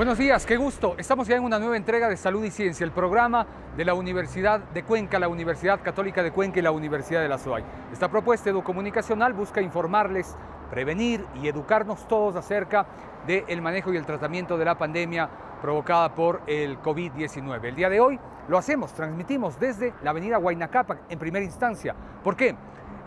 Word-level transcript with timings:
Buenos 0.00 0.16
días, 0.16 0.46
qué 0.46 0.56
gusto. 0.56 0.94
Estamos 0.96 1.28
ya 1.28 1.36
en 1.36 1.44
una 1.44 1.58
nueva 1.58 1.76
entrega 1.76 2.08
de 2.08 2.16
Salud 2.16 2.42
y 2.42 2.50
Ciencia, 2.50 2.84
el 2.84 2.90
programa 2.90 3.46
de 3.76 3.84
la 3.84 3.92
Universidad 3.92 4.58
de 4.58 4.82
Cuenca, 4.82 5.18
la 5.18 5.28
Universidad 5.28 5.82
Católica 5.82 6.22
de 6.22 6.32
Cuenca 6.32 6.58
y 6.58 6.62
la 6.62 6.70
Universidad 6.70 7.20
de 7.20 7.28
la 7.28 7.36
SOAI. 7.36 7.62
Esta 7.92 8.10
propuesta 8.10 8.48
educomunicacional 8.48 9.34
busca 9.34 9.60
informarles, 9.60 10.34
prevenir 10.70 11.26
y 11.42 11.48
educarnos 11.48 12.08
todos 12.08 12.34
acerca 12.34 12.86
del 13.26 13.60
manejo 13.60 13.92
y 13.92 13.98
el 13.98 14.06
tratamiento 14.06 14.56
de 14.56 14.64
la 14.64 14.78
pandemia 14.78 15.28
provocada 15.60 16.14
por 16.14 16.40
el 16.46 16.80
COVID-19. 16.80 17.62
El 17.62 17.76
día 17.76 17.90
de 17.90 18.00
hoy 18.00 18.18
lo 18.48 18.56
hacemos, 18.56 18.94
transmitimos 18.94 19.60
desde 19.60 19.92
la 20.02 20.12
avenida 20.12 20.38
Huayna 20.38 20.70
en 21.10 21.18
primera 21.18 21.44
instancia. 21.44 21.94
¿Por 22.24 22.36
qué? 22.36 22.56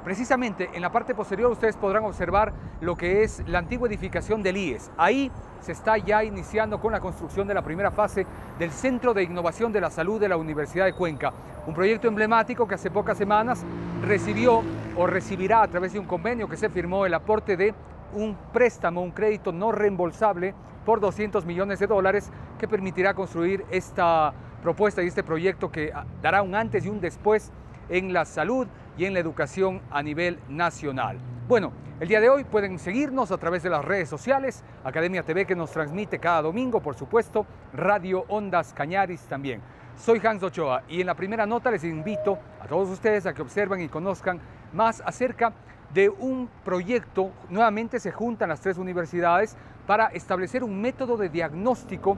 Precisamente 0.04 0.70
en 0.74 0.82
la 0.82 0.92
parte 0.92 1.16
posterior 1.16 1.50
ustedes 1.50 1.78
podrán 1.78 2.04
observar 2.04 2.52
lo 2.82 2.98
que 2.98 3.24
es 3.24 3.42
la 3.48 3.60
antigua 3.60 3.88
edificación 3.88 4.44
del 4.44 4.58
IES. 4.58 4.92
Ahí 4.98 5.32
se 5.62 5.72
está 5.72 5.98
ya 5.98 6.26
iniciando 6.26 6.82
con 6.82 6.92
la 6.92 7.00
construcción 7.00 7.48
de 7.48 7.54
la 7.54 7.62
primera 7.62 7.90
fase 7.90 8.28
del 8.60 8.72
Centro 8.72 9.14
de 9.14 9.24
Innovación 9.24 9.72
de 9.72 9.80
la 9.80 9.90
Salud 9.90 10.20
de 10.20 10.28
la 10.28 10.36
Universidad 10.36 10.86
de 10.86 10.94
Cuenca, 10.94 11.32
un 11.66 11.74
proyecto 11.74 12.10
emblemático 12.10 12.68
que 12.68 12.76
hace 12.76 12.92
pocas 12.92 13.18
semanas 13.18 13.64
recibió 14.06 14.62
o 14.98 15.08
recibirá 15.08 15.64
a 15.64 15.68
través 15.70 15.94
de 15.94 16.00
un 16.00 16.06
convenio 16.06 16.50
que 16.50 16.58
se 16.58 16.68
firmó 16.68 17.06
el 17.06 17.14
aporte 17.14 17.56
de 17.56 17.74
un 18.14 18.36
préstamo, 18.52 19.02
un 19.02 19.12
crédito 19.12 19.54
no 19.54 19.72
reembolsable 19.72 20.54
por 20.86 21.00
200 21.00 21.46
millones 21.46 21.80
de 21.80 21.88
dólares 21.88 22.30
que 22.60 22.68
permitirá 22.68 23.14
construir 23.14 23.64
esta 23.72 24.34
propuesta 24.62 25.02
y 25.02 25.08
este 25.08 25.24
proyecto 25.24 25.72
que 25.72 25.94
dará 26.22 26.42
un 26.42 26.56
antes 26.56 26.86
y 26.86 26.90
un 26.90 27.00
después 27.00 27.54
en 27.90 28.12
la 28.14 28.26
salud 28.26 28.68
y 28.98 29.06
en 29.06 29.14
la 29.14 29.20
educación 29.20 29.82
a 29.92 30.04
nivel 30.04 30.40
nacional. 30.50 31.18
Bueno, 31.48 31.72
el 32.00 32.08
día 32.08 32.22
de 32.22 32.30
hoy 32.30 32.44
pueden 32.44 32.80
seguirnos 32.80 33.32
a 33.32 33.38
través 33.38 33.64
de 33.64 33.70
las 33.70 33.86
redes 33.86 34.10
sociales, 34.10 34.64
Academia 34.84 35.24
TV 35.24 35.46
que 35.46 35.56
nos 35.56 35.72
transmite 35.72 36.20
cada 36.20 36.42
domingo, 36.42 36.82
por 36.82 36.96
supuesto, 36.96 37.46
Radio 37.74 38.26
Ondas 38.28 38.74
Cañaris 38.74 39.22
también. 39.22 39.62
Soy 39.98 40.20
Hans 40.26 40.44
Ochoa 40.44 40.84
y 40.90 41.02
en 41.02 41.08
la 41.08 41.16
primera 41.16 41.46
nota 41.46 41.70
les 41.72 41.84
invito 41.84 42.40
a 42.62 42.68
todos 42.68 42.90
ustedes 42.90 43.26
a 43.26 43.34
que 43.34 43.42
observen 43.42 43.82
y 43.82 43.90
conozcan 43.90 44.40
más 44.74 45.02
acerca 45.06 45.54
de 45.94 46.10
un 46.10 46.50
proyecto. 46.66 47.32
Nuevamente 47.50 48.00
se 48.00 48.12
juntan 48.12 48.50
las 48.50 48.62
tres 48.62 48.78
universidades 48.78 49.56
para 49.86 50.08
establecer 50.08 50.64
un 50.64 50.82
método 50.82 51.16
de 51.18 51.30
diagnóstico 51.30 52.18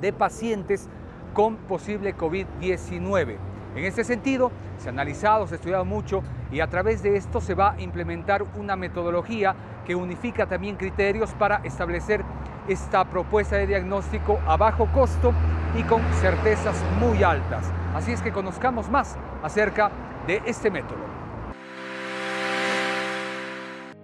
de 0.00 0.12
pacientes 0.12 0.88
con 1.32 1.56
posible 1.56 2.16
COVID-19. 2.16 3.55
En 3.76 3.84
este 3.84 4.04
sentido, 4.04 4.50
se 4.78 4.88
ha 4.88 4.92
analizado, 4.92 5.46
se 5.46 5.54
ha 5.54 5.56
estudiado 5.56 5.84
mucho 5.84 6.22
y 6.50 6.60
a 6.60 6.66
través 6.66 7.02
de 7.02 7.14
esto 7.16 7.42
se 7.42 7.54
va 7.54 7.72
a 7.72 7.80
implementar 7.82 8.42
una 8.58 8.74
metodología 8.74 9.54
que 9.84 9.94
unifica 9.94 10.46
también 10.46 10.76
criterios 10.76 11.34
para 11.34 11.56
establecer 11.62 12.24
esta 12.68 13.04
propuesta 13.04 13.56
de 13.56 13.66
diagnóstico 13.66 14.40
a 14.46 14.56
bajo 14.56 14.86
costo 14.92 15.34
y 15.78 15.82
con 15.82 16.02
certezas 16.14 16.82
muy 16.98 17.22
altas. 17.22 17.70
Así 17.94 18.12
es 18.12 18.22
que 18.22 18.32
conozcamos 18.32 18.88
más 18.88 19.14
acerca 19.42 19.90
de 20.26 20.40
este 20.46 20.70
método. 20.70 21.25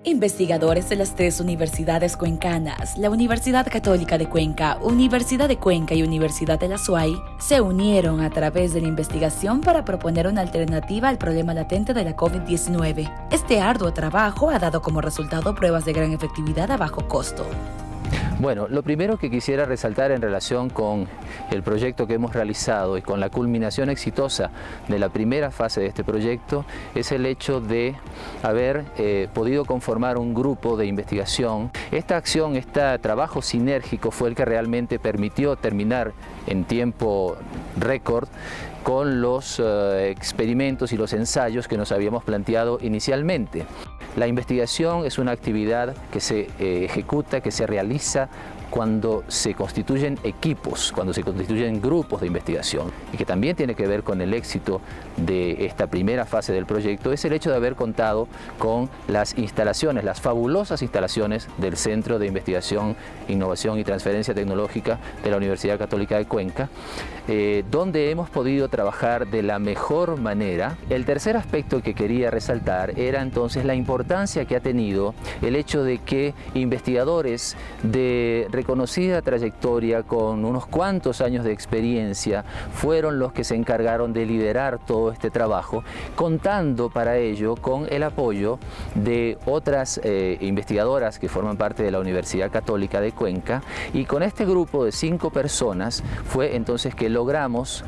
Investigadores 0.05 0.89
de 0.89 0.97
las 0.97 1.15
tres 1.15 1.39
universidades 1.39 2.17
cuencanas, 2.17 2.99
la 2.99 3.09
Universidad 3.09 3.69
Católica 3.71 4.19
de 4.19 4.29
Cuenca, 4.29 4.79
Universidad 4.83 5.47
de 5.47 5.59
Cuenca 5.59 5.95
y 5.95 6.03
Universidad 6.03 6.59
de 6.59 6.67
la 6.67 6.77
SUAY, 6.77 7.15
se 7.39 7.61
unieron 7.61 8.21
a 8.21 8.31
través 8.31 8.75
de 8.75 8.81
la 8.81 8.89
investigación 8.89 9.61
para 9.61 9.85
proponer 9.85 10.27
una 10.27 10.41
alternativa 10.41 11.09
al 11.09 11.19
problema 11.19 11.55
latente 11.55 11.95
de 11.95 12.03
la 12.03 12.17
COVID-19. 12.17 13.29
Este 13.31 13.61
arduo 13.61 13.93
trabajo 13.93 14.51
ha 14.51 14.59
dado 14.59 14.83
como 14.83 15.01
resultado 15.01 15.55
pruebas 15.55 15.85
de 15.85 15.93
gran 15.93 16.11
efectividad 16.13 16.73
a 16.73 16.77
bajo 16.77 17.07
costo. 17.07 17.47
Bueno, 18.43 18.67
lo 18.69 18.83
primero 18.83 19.19
que 19.19 19.31
quisiera 19.31 19.67
resaltar 19.67 20.11
en 20.11 20.21
relación 20.21 20.69
con 20.69 21.07
el 21.53 21.63
proyecto 21.63 22.09
que 22.09 22.15
hemos 22.15 22.35
realizado 22.35 22.99
y 22.99 23.01
con 23.01 23.21
la 23.21 23.31
culminación 23.31 23.89
exitosa 23.89 24.51
de 24.89 24.99
la 24.99 25.11
primera 25.11 25.53
fase 25.53 25.81
de 25.81 25.87
este 25.87 26.03
proyecto 26.03 26.65
es 26.97 27.13
el 27.13 27.25
hecho 27.25 27.61
de 27.61 27.95
haber 28.43 28.85
eh, 28.99 29.29
podido 29.33 29.65
conformar 29.65 30.19
un 30.19 30.35
grupo 30.35 30.77
de 30.77 30.87
investigación. 30.87 31.71
Esta 31.93 32.17
acción, 32.17 32.57
este 32.57 32.99
trabajo 32.99 33.43
sinérgico 33.43 34.11
fue 34.11 34.31
el 34.31 34.35
que 34.35 34.45
realmente 34.45 34.99
permitió 34.99 35.55
terminar 35.55 36.13
en 36.49 36.65
tiempo 36.65 37.37
récord 37.79 38.29
con 38.83 39.21
los 39.21 39.63
eh, 39.63 40.11
experimentos 40.11 40.93
y 40.93 40.97
los 40.97 41.13
ensayos 41.13 41.69
que 41.69 41.79
nos 41.79 41.93
habíamos 41.93 42.25
planteado 42.25 42.81
inicialmente. 42.83 43.67
La 44.17 44.27
investigación 44.27 45.07
es 45.07 45.19
una 45.19 45.33
actividad 45.33 45.95
que 46.13 46.21
se 46.21 46.51
eh, 46.59 46.85
ejecuta, 46.85 47.41
que 47.41 47.51
se 47.51 47.67
realiza 47.67 48.29
cuando 48.73 49.23
se 49.29 49.53
constituyen 49.53 50.19
equipos, 50.25 50.93
cuando 50.93 51.13
se 51.13 51.23
constituyen 51.23 51.83
grupos 51.83 52.23
de 52.23 52.27
investigación 52.29 52.91
y 53.13 53.19
que 53.19 53.27
también 53.27 53.55
tiene 53.55 53.75
que 53.75 53.87
ver 53.87 54.03
con 54.03 54.23
el 54.23 54.33
éxito 54.33 54.81
de 55.19 55.67
esta 55.67 55.89
primera 55.89 56.25
fase 56.25 56.55
del 56.55 56.65
proyecto, 56.65 57.13
es 57.13 57.23
el 57.27 57.35
hecho 57.35 57.51
de 57.51 57.57
haber 57.57 57.75
contado 57.75 58.29
con 58.59 58.89
las 59.09 59.37
instalaciones, 59.37 60.05
las 60.05 60.23
fabulosas 60.23 60.81
instalaciones 60.81 61.49
del 61.59 61.77
Centro 61.77 62.19
de 62.19 62.27
Investigación, 62.27 62.97
Innovación 63.29 63.79
y 63.79 63.85
Transferencia 63.85 64.33
Tecnológica 64.33 64.99
de 65.23 65.31
la 65.31 65.37
Universidad 65.37 65.79
Católica 65.79 66.17
de 66.17 66.25
Cuenca, 66.25 66.71
eh, 67.29 67.65
donde 67.71 68.11
hemos 68.11 68.31
podido 68.31 68.69
trabajar 68.69 69.27
de 69.27 69.43
la 69.43 69.59
mejor 69.59 70.19
manera. 70.19 70.79
El 70.89 71.05
tercer 71.05 71.37
aspecto 71.37 71.83
que 71.83 71.93
quería 71.93 72.31
resaltar 72.31 72.99
era 72.99 73.21
entonces 73.21 73.67
la 73.67 73.75
importancia 73.75 74.47
que 74.47 74.57
ha 74.57 74.61
tenido 74.61 75.15
el 75.43 75.57
hecho 75.57 75.85
de 75.85 75.99
que 75.99 76.33
investigadores 76.55 77.55
de 77.83 78.49
reconocida 78.63 79.23
trayectoria, 79.23 80.05
con 80.05 80.45
unos 80.45 80.67
cuantos 80.67 81.21
años 81.21 81.45
de 81.45 81.51
experiencia, 81.51 82.45
fueron 82.73 83.19
los 83.19 83.33
que 83.33 83.43
se 83.43 83.57
encargaron 83.57 84.13
de 84.13 84.25
liderar 84.25 84.79
todo 84.79 85.11
este 85.11 85.31
trabajo, 85.33 85.83
contando 86.15 86.89
para 86.89 87.17
ello 87.17 87.57
con 87.57 87.87
el 87.91 88.05
apoyo 88.05 88.61
de 88.95 89.37
otras 89.47 90.01
eh, 90.05 90.39
investigadoras 90.41 91.19
que 91.19 91.29
forman 91.29 91.57
parte 91.57 91.83
de 91.83 91.91
la 91.91 91.99
Universidad 91.99 92.53
Católica 92.53 93.01
de 93.01 93.11
Cuenca 93.11 93.63
y 93.93 94.05
con 94.05 94.23
este 94.23 94.45
grupo 94.45 94.85
de 94.85 94.93
cinco 94.93 95.31
personas 95.31 96.05
fue 96.25 96.55
entonces 96.55 96.95
que 96.95 97.09
logramos 97.09 97.85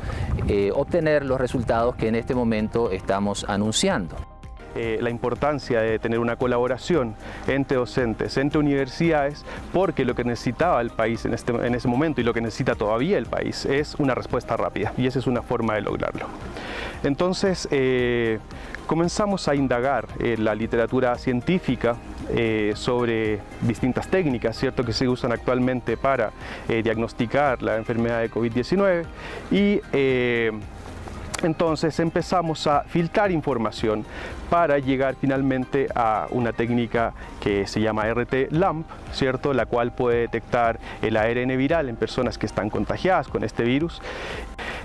eh, 0.49 0.71
obtener 0.75 1.23
los 1.25 1.39
resultados 1.39 1.95
que 1.95 2.09
en 2.09 2.15
este 2.15 2.35
momento 2.35 2.91
estamos 2.91 3.45
anunciando. 3.47 4.34
Eh, 4.75 4.99
la 5.01 5.09
importancia 5.09 5.79
de 5.79 5.99
tener 5.99 6.19
una 6.19 6.35
colaboración 6.35 7.15
entre 7.47 7.77
docentes, 7.77 8.35
entre 8.35 8.59
universidades, 8.59 9.45
porque 9.71 10.03
lo 10.03 10.15
que 10.15 10.25
necesitaba 10.25 10.81
el 10.81 10.89
país 10.89 11.23
en, 11.23 11.33
este, 11.33 11.53
en 11.53 11.75
ese 11.75 11.87
momento 11.87 12.19
y 12.19 12.25
lo 12.25 12.33
que 12.33 12.41
necesita 12.41 12.75
todavía 12.75 13.17
el 13.17 13.25
país 13.25 13.65
es 13.65 13.95
una 13.95 14.13
respuesta 14.13 14.57
rápida 14.57 14.91
y 14.97 15.07
esa 15.07 15.19
es 15.19 15.27
una 15.27 15.41
forma 15.41 15.75
de 15.75 15.81
lograrlo. 15.81 16.27
Entonces, 17.03 17.69
eh, 17.71 18.39
comenzamos 18.85 19.47
a 19.47 19.55
indagar 19.55 20.07
en 20.19 20.43
la 20.43 20.53
literatura 20.53 21.15
científica 21.17 21.95
eh, 22.29 22.73
sobre 22.75 23.39
distintas 23.61 24.09
técnicas 24.09 24.57
¿cierto? 24.57 24.83
que 24.83 24.91
se 24.91 25.07
usan 25.07 25.31
actualmente 25.31 25.95
para 25.95 26.31
diagnosticar 26.67 27.61
la 27.61 27.77
enfermedad 27.77 28.19
de 28.19 28.29
COVID-19 28.29 29.05
y 29.51 29.79
entonces 31.43 31.99
empezamos 31.99 32.67
a 32.67 32.83
filtrar 32.83 33.31
información 33.31 34.05
para 34.49 34.79
llegar 34.79 35.15
finalmente 35.19 35.87
a 35.95 36.27
una 36.31 36.53
técnica 36.53 37.13
que 37.39 37.67
se 37.67 37.81
llama 37.81 38.05
RT-LAMP, 38.07 38.85
¿cierto? 39.11 39.53
la 39.53 39.65
cual 39.65 39.91
puede 39.91 40.19
detectar 40.21 40.79
el 41.01 41.17
ARN 41.17 41.57
viral 41.57 41.89
en 41.89 41.95
personas 41.95 42.37
que 42.37 42.45
están 42.45 42.69
contagiadas 42.69 43.27
con 43.27 43.43
este 43.43 43.63
virus. 43.63 44.01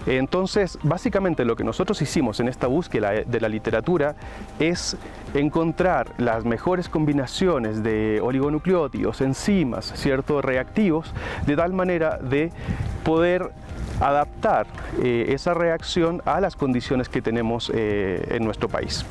Entonces, 0.07 0.79
básicamente 0.83 1.45
lo 1.45 1.57
que 1.57 1.65
nosotros 1.65 2.01
hicimos 2.01 2.41
en 2.41 2.49
esta 2.49 2.67
búsqueda 2.67 3.11
de 3.11 3.41
la 3.41 3.49
literatura 3.49 4.15
es 4.59 4.97
encontrar 5.35 6.09
las 6.17 6.45
mejores 6.45 6.89
combinaciones 6.89 7.83
de 7.83 8.21
oligonucleótidos, 8.23 9.21
enzimas, 9.21 9.93
¿cierto? 9.95 10.41
reactivos, 10.41 11.13
de 11.47 11.57
tal 11.57 11.73
manera 11.73 12.19
de 12.19 12.51
poder 13.05 13.51
adaptar 14.01 14.67
eh, 15.03 15.27
esa 15.29 15.55
reacción 15.55 16.23
a 16.25 16.41
las 16.41 16.57
condiciones 16.57 17.09
que 17.09 17.23
tenemos 17.23 17.71
eh, 17.75 18.27
en 18.31 18.45
nuestro 18.45 18.69
país. 18.69 19.05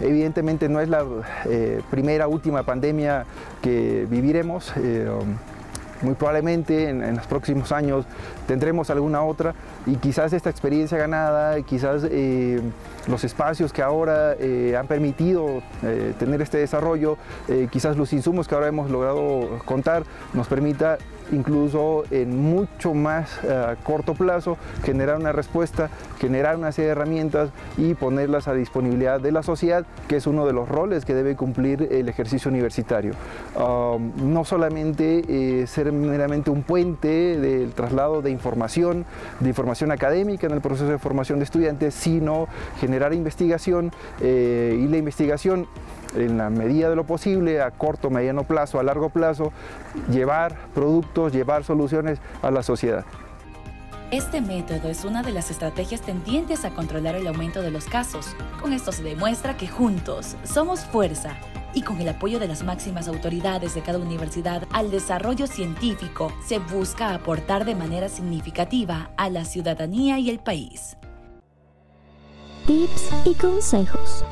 Evidentemente 0.00 0.68
no 0.68 0.80
es 0.80 0.88
la 0.88 1.04
eh, 1.46 1.80
primera, 1.90 2.26
última 2.26 2.62
pandemia 2.62 3.24
que 3.62 4.06
viviremos. 4.08 4.72
Muy 6.02 6.14
probablemente 6.16 6.90
en, 6.90 7.16
los 7.16 7.26
próximos 7.26 7.72
años 7.72 8.04
tendremos 8.46 8.90
alguna 8.90 9.22
otra 9.22 9.54
y 9.86 9.94
quizás 9.94 10.34
esta 10.34 10.50
experiencia 10.50 10.98
ganada, 10.98 11.62
quizás 11.62 12.02
los 13.06 13.24
espacios 13.24 13.72
que 13.72 13.80
ahora 13.80 14.32
han 14.78 14.86
permitido 14.86 15.62
tener 16.18 16.42
este 16.42 16.58
desarrollo, 16.58 17.16
quizás 17.70 17.96
los 17.96 18.12
insumos 18.12 18.48
que 18.48 18.54
ahora 18.54 18.66
hemos 18.66 18.90
logrado 18.90 19.60
contar 19.64 20.02
nos 20.34 20.46
permita 20.46 20.98
incluso 21.32 22.04
en 22.10 22.40
mucho 22.40 22.94
más 22.94 23.30
eh, 23.42 23.76
corto 23.82 24.14
plazo, 24.14 24.56
generar 24.84 25.18
una 25.18 25.32
respuesta, 25.32 25.90
generar 26.18 26.56
una 26.56 26.72
serie 26.72 26.86
de 26.86 26.92
herramientas 26.92 27.50
y 27.76 27.94
ponerlas 27.94 28.48
a 28.48 28.54
disponibilidad 28.54 29.20
de 29.20 29.32
la 29.32 29.42
sociedad, 29.42 29.84
que 30.08 30.16
es 30.16 30.26
uno 30.26 30.46
de 30.46 30.52
los 30.52 30.68
roles 30.68 31.04
que 31.04 31.14
debe 31.14 31.36
cumplir 31.36 31.88
el 31.90 32.08
ejercicio 32.08 32.50
universitario. 32.50 33.12
Um, 33.56 34.32
no 34.32 34.44
solamente 34.44 35.22
eh, 35.28 35.66
ser 35.66 35.92
meramente 35.92 36.50
un 36.50 36.62
puente 36.62 37.38
del 37.38 37.72
traslado 37.72 38.22
de 38.22 38.30
información, 38.30 39.04
de 39.40 39.48
información 39.48 39.90
académica 39.92 40.46
en 40.46 40.52
el 40.52 40.60
proceso 40.60 40.88
de 40.88 40.98
formación 40.98 41.38
de 41.38 41.44
estudiantes, 41.44 41.94
sino 41.94 42.48
generar 42.80 43.12
investigación 43.14 43.92
eh, 44.20 44.78
y 44.80 44.88
la 44.88 44.96
investigación 44.96 45.66
en 46.16 46.38
la 46.38 46.50
medida 46.50 46.88
de 46.88 46.96
lo 46.96 47.04
posible, 47.04 47.60
a 47.60 47.70
corto, 47.70 48.10
mediano 48.10 48.44
plazo, 48.44 48.78
a 48.78 48.82
largo 48.82 49.08
plazo, 49.08 49.52
llevar 50.10 50.54
productos, 50.74 51.23
llevar 51.32 51.64
soluciones 51.64 52.20
a 52.42 52.50
la 52.50 52.62
sociedad. 52.62 53.04
Este 54.10 54.40
método 54.40 54.88
es 54.88 55.04
una 55.04 55.22
de 55.22 55.32
las 55.32 55.50
estrategias 55.50 56.00
tendientes 56.00 56.64
a 56.64 56.70
controlar 56.70 57.16
el 57.16 57.26
aumento 57.26 57.62
de 57.62 57.70
los 57.70 57.86
casos. 57.86 58.36
Con 58.60 58.72
esto 58.72 58.92
se 58.92 59.02
demuestra 59.02 59.56
que 59.56 59.66
juntos 59.66 60.36
somos 60.44 60.84
fuerza 60.84 61.36
y 61.74 61.82
con 61.82 62.00
el 62.00 62.08
apoyo 62.08 62.38
de 62.38 62.46
las 62.46 62.62
máximas 62.62 63.08
autoridades 63.08 63.74
de 63.74 63.82
cada 63.82 63.98
universidad 63.98 64.62
al 64.70 64.92
desarrollo 64.92 65.48
científico 65.48 66.32
se 66.46 66.60
busca 66.60 67.12
aportar 67.12 67.64
de 67.64 67.74
manera 67.74 68.08
significativa 68.08 69.10
a 69.16 69.28
la 69.30 69.44
ciudadanía 69.44 70.18
y 70.20 70.30
el 70.30 70.38
país. 70.38 70.96
Tips 72.66 73.12
y 73.24 73.34
consejos. 73.34 74.24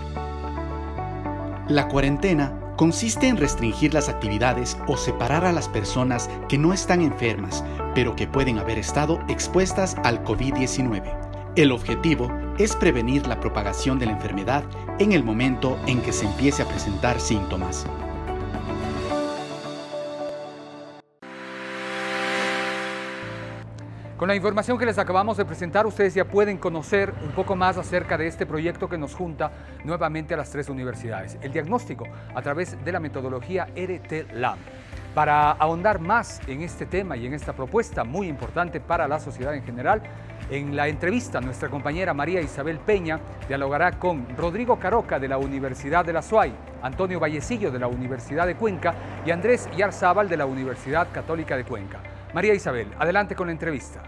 La 1.69 1.89
cuarentena 1.89 2.62
consiste 2.83 3.29
en 3.29 3.37
restringir 3.37 3.95
las 3.95 4.09
actividades 4.09 4.77
o 4.89 4.97
separar 4.97 5.45
a 5.45 5.53
las 5.53 5.69
personas 5.69 6.29
que 6.49 6.59
no 6.59 6.73
están 6.73 7.01
enfermas, 7.01 7.63
pero 7.95 8.17
que 8.17 8.27
pueden 8.27 8.59
haber 8.59 8.77
estado 8.77 9.21
expuestas 9.29 9.95
al 10.03 10.25
COVID-19. 10.25 11.53
El 11.55 11.71
objetivo 11.71 12.29
es 12.59 12.75
prevenir 12.75 13.25
la 13.29 13.39
propagación 13.39 14.01
de 14.01 14.07
la 14.07 14.13
enfermedad 14.15 14.65
en 14.99 15.13
el 15.13 15.23
momento 15.23 15.79
en 15.87 16.03
que 16.03 16.13
se 16.13 16.27
empiece 16.27 16.65
a 16.65 16.67
presentar 16.67 17.21
síntomas. 17.21 17.87
Con 24.23 24.29
la 24.29 24.37
información 24.37 24.79
que 24.79 24.87
les 24.87 24.99
acabamos 24.99 25.37
de 25.37 25.45
presentar, 25.45 25.85
ustedes 25.85 26.15
ya 26.15 26.25
pueden 26.25 26.57
conocer 26.57 27.13
un 27.25 27.33
poco 27.33 27.57
más 27.57 27.77
acerca 27.77 28.17
de 28.17 28.29
este 28.29 28.47
proyecto 28.47 28.89
que 28.89 28.97
nos 28.97 29.17
junta 29.17 29.51
nuevamente 29.83 30.33
a 30.33 30.37
las 30.37 30.49
tres 30.49 30.69
universidades. 30.69 31.39
El 31.43 31.53
diagnóstico 31.53 32.07
a 32.33 32.41
través 32.41 32.77
de 32.85 32.93
la 32.93 33.01
metodología 33.01 33.67
RT 33.75 34.33
Lab. 34.35 34.59
Para 35.13 35.51
ahondar 35.51 35.99
más 35.99 36.41
en 36.47 36.63
este 36.63 36.87
tema 36.87 37.17
y 37.17 37.27
en 37.27 37.35
esta 37.35 37.53
propuesta 37.53 38.05
muy 38.05 38.29
importante 38.29 38.79
para 38.79 39.09
la 39.09 39.19
sociedad 39.19 39.57
en 39.57 39.65
general, 39.65 40.01
en 40.51 40.77
la 40.77 40.87
entrevista 40.87 41.41
nuestra 41.41 41.69
compañera 41.69 42.15
María 42.15 42.41
Isabel 42.41 42.79
Peña 42.79 43.19
dialogará 43.49 43.99
con 43.99 44.37
Rodrigo 44.37 44.79
Caroca 44.79 45.19
de 45.19 45.27
la 45.27 45.39
Universidad 45.39 46.05
de 46.05 46.13
la 46.13 46.23
SUAY, 46.23 46.53
Antonio 46.81 47.19
Vallecillo 47.19 47.73
de 47.73 47.81
la 47.81 47.89
Universidad 47.89 48.47
de 48.47 48.55
Cuenca 48.55 48.95
y 49.27 49.33
Andrés 49.33 49.69
Yarzábal 49.77 50.29
de 50.29 50.37
la 50.37 50.47
Universidad 50.47 51.09
Católica 51.11 51.57
de 51.57 51.65
Cuenca. 51.65 52.12
María 52.35 52.55
Isabel, 52.55 52.87
adelante 52.99 53.37
con 53.37 53.49
la 53.49 53.53
entrevista. 53.53 54.03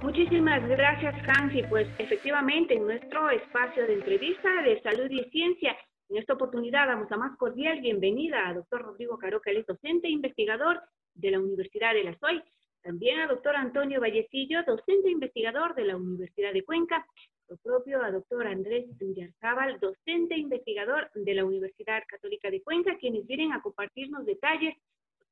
Muchísimas 0.00 0.66
gracias, 0.68 1.16
Hansi. 1.26 1.64
Pues 1.64 1.88
efectivamente, 1.98 2.74
en 2.74 2.86
nuestro 2.86 3.28
espacio 3.30 3.84
de 3.88 3.94
entrevista 3.94 4.62
de 4.62 4.80
salud 4.82 5.10
y 5.10 5.24
ciencia, 5.30 5.76
en 6.08 6.18
esta 6.18 6.34
oportunidad 6.34 6.86
damos 6.86 7.10
la 7.10 7.16
más 7.16 7.36
cordial 7.36 7.80
bienvenida 7.80 8.46
a 8.46 8.54
doctor 8.54 8.82
Rodrigo 8.82 9.18
Caroca, 9.18 9.50
el 9.50 9.64
docente 9.64 10.06
e 10.06 10.12
investigador 10.12 10.80
de 11.14 11.32
la 11.32 11.40
Universidad 11.40 11.92
de 11.92 12.04
la 12.04 12.16
SOY. 12.16 12.40
También 12.82 13.18
a 13.18 13.26
doctor 13.26 13.56
Antonio 13.56 14.00
Vallecillo, 14.00 14.62
docente 14.62 15.08
e 15.08 15.12
investigador 15.12 15.74
de 15.74 15.86
la 15.86 15.96
Universidad 15.96 16.52
de 16.52 16.62
Cuenca. 16.62 17.04
Lo 17.48 17.56
propio 17.56 18.00
a 18.00 18.12
doctor 18.12 18.46
Andrés 18.46 18.86
Villarzábal, 18.96 19.80
docente 19.80 20.36
e 20.36 20.38
investigador 20.38 21.10
de 21.14 21.34
la 21.34 21.44
Universidad 21.44 22.04
Católica 22.06 22.48
de 22.48 22.62
Cuenca, 22.62 22.96
quienes 22.98 23.26
vienen 23.26 23.52
a 23.52 23.60
compartirnos 23.60 24.24
detalles 24.24 24.76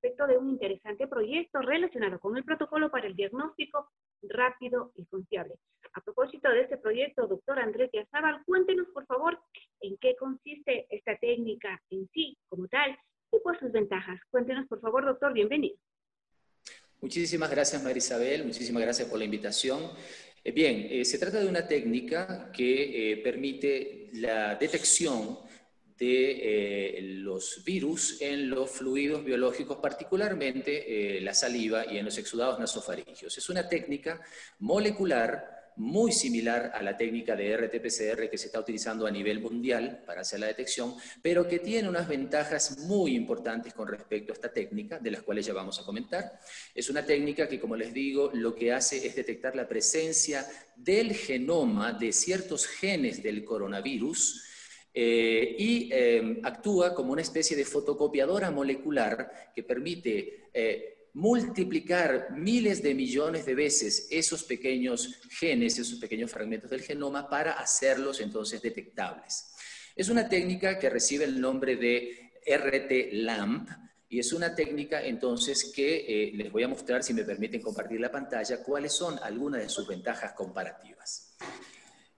respecto 0.04 0.26
de 0.26 0.36
un 0.36 0.50
interesante 0.50 1.06
proyecto 1.06 1.62
relacionado 1.62 2.20
con 2.20 2.36
el 2.36 2.44
protocolo 2.44 2.90
para 2.90 3.06
el 3.06 3.16
diagnóstico 3.16 3.90
rápido 4.22 4.92
y 4.96 5.06
confiable. 5.06 5.54
A 5.94 6.02
propósito 6.02 6.50
de 6.50 6.60
este 6.60 6.76
proyecto, 6.76 7.26
doctor 7.26 7.58
Andrés 7.58 7.90
Yazábal, 7.90 8.42
cuéntenos 8.44 8.86
por 8.92 9.06
favor 9.06 9.38
en 9.80 9.96
qué 9.96 10.14
consiste 10.16 10.86
esta 10.90 11.16
técnica 11.16 11.80
en 11.88 12.06
sí 12.12 12.36
como 12.48 12.68
tal 12.68 12.94
y 13.32 13.38
por 13.38 13.58
sus 13.58 13.72
ventajas. 13.72 14.20
Cuéntenos 14.30 14.66
por 14.68 14.78
favor, 14.82 15.06
doctor, 15.06 15.32
bienvenido. 15.32 15.76
Muchísimas 17.00 17.50
gracias, 17.50 17.82
María 17.82 17.98
Isabel, 17.98 18.44
muchísimas 18.44 18.82
gracias 18.82 19.08
por 19.08 19.18
la 19.18 19.24
invitación. 19.24 19.90
Eh, 20.44 20.52
bien, 20.52 20.86
eh, 20.90 21.06
se 21.06 21.18
trata 21.18 21.40
de 21.40 21.48
una 21.48 21.66
técnica 21.66 22.52
que 22.52 23.12
eh, 23.12 23.16
permite 23.22 24.10
la 24.12 24.56
detección 24.56 25.38
de 25.98 26.98
eh, 26.98 27.02
los 27.02 27.62
virus 27.64 28.20
en 28.20 28.50
los 28.50 28.70
fluidos 28.70 29.24
biológicos, 29.24 29.78
particularmente 29.78 31.16
eh, 31.16 31.20
la 31.20 31.34
saliva 31.34 31.86
y 31.86 31.98
en 31.98 32.04
los 32.04 32.18
exudados 32.18 32.58
nasofaringios. 32.58 33.38
Es 33.38 33.48
una 33.48 33.68
técnica 33.68 34.20
molecular 34.58 35.54
muy 35.76 36.12
similar 36.12 36.70
a 36.74 36.82
la 36.82 36.96
técnica 36.96 37.34
de 37.34 37.56
RT-PCR 37.56 38.30
que 38.30 38.38
se 38.38 38.46
está 38.46 38.60
utilizando 38.60 39.06
a 39.06 39.10
nivel 39.10 39.40
mundial 39.40 40.02
para 40.06 40.20
hacer 40.20 40.40
la 40.40 40.46
detección, 40.46 40.94
pero 41.20 41.48
que 41.48 41.58
tiene 41.58 41.88
unas 41.88 42.06
ventajas 42.06 42.78
muy 42.78 43.16
importantes 43.16 43.74
con 43.74 43.88
respecto 43.88 44.32
a 44.32 44.34
esta 44.34 44.52
técnica, 44.52 44.98
de 44.98 45.10
las 45.10 45.22
cuales 45.22 45.46
ya 45.46 45.52
vamos 45.52 45.80
a 45.80 45.84
comentar. 45.84 46.38
Es 46.74 46.90
una 46.90 47.04
técnica 47.04 47.48
que, 47.48 47.58
como 47.58 47.76
les 47.76 47.92
digo, 47.92 48.30
lo 48.34 48.54
que 48.54 48.72
hace 48.72 49.04
es 49.04 49.16
detectar 49.16 49.56
la 49.56 49.68
presencia 49.68 50.46
del 50.76 51.14
genoma 51.14 51.92
de 51.92 52.12
ciertos 52.12 52.66
genes 52.66 53.22
del 53.22 53.44
coronavirus, 53.44 54.42
eh, 54.96 55.56
y 55.58 55.90
em, 55.92 56.40
actúa 56.44 56.94
como 56.94 57.12
una 57.12 57.22
especie 57.22 57.56
de 57.56 57.64
fotocopiadora 57.64 58.52
molecular 58.52 59.50
que 59.52 59.64
permite 59.64 60.44
eh, 60.54 61.08
multiplicar 61.14 62.28
miles 62.32 62.80
de 62.80 62.94
millones 62.94 63.44
de 63.44 63.56
veces 63.56 64.06
esos 64.10 64.44
pequeños 64.44 65.20
genes, 65.30 65.78
esos 65.78 65.98
pequeños 65.98 66.30
fragmentos 66.30 66.70
del 66.70 66.82
genoma 66.82 67.28
para 67.28 67.52
hacerlos 67.52 68.20
entonces 68.20 68.62
detectables. 68.62 69.52
Es 69.96 70.08
una 70.08 70.28
técnica 70.28 70.78
que 70.78 70.90
recibe 70.90 71.24
el 71.24 71.40
nombre 71.40 71.76
de 71.76 72.32
RT-LAMP, 72.46 73.68
y 74.08 74.20
es 74.20 74.32
una 74.32 74.54
técnica 74.54 75.02
entonces 75.02 75.72
que 75.74 76.04
eh, 76.06 76.32
les 76.34 76.52
voy 76.52 76.62
a 76.62 76.68
mostrar, 76.68 77.02
si 77.02 77.12
me 77.12 77.24
permiten 77.24 77.60
compartir 77.60 77.98
la 77.98 78.12
pantalla, 78.12 78.62
cuáles 78.62 78.92
son 78.92 79.18
algunas 79.20 79.60
de 79.60 79.68
sus 79.68 79.88
ventajas 79.88 80.34
comparativas. 80.34 81.36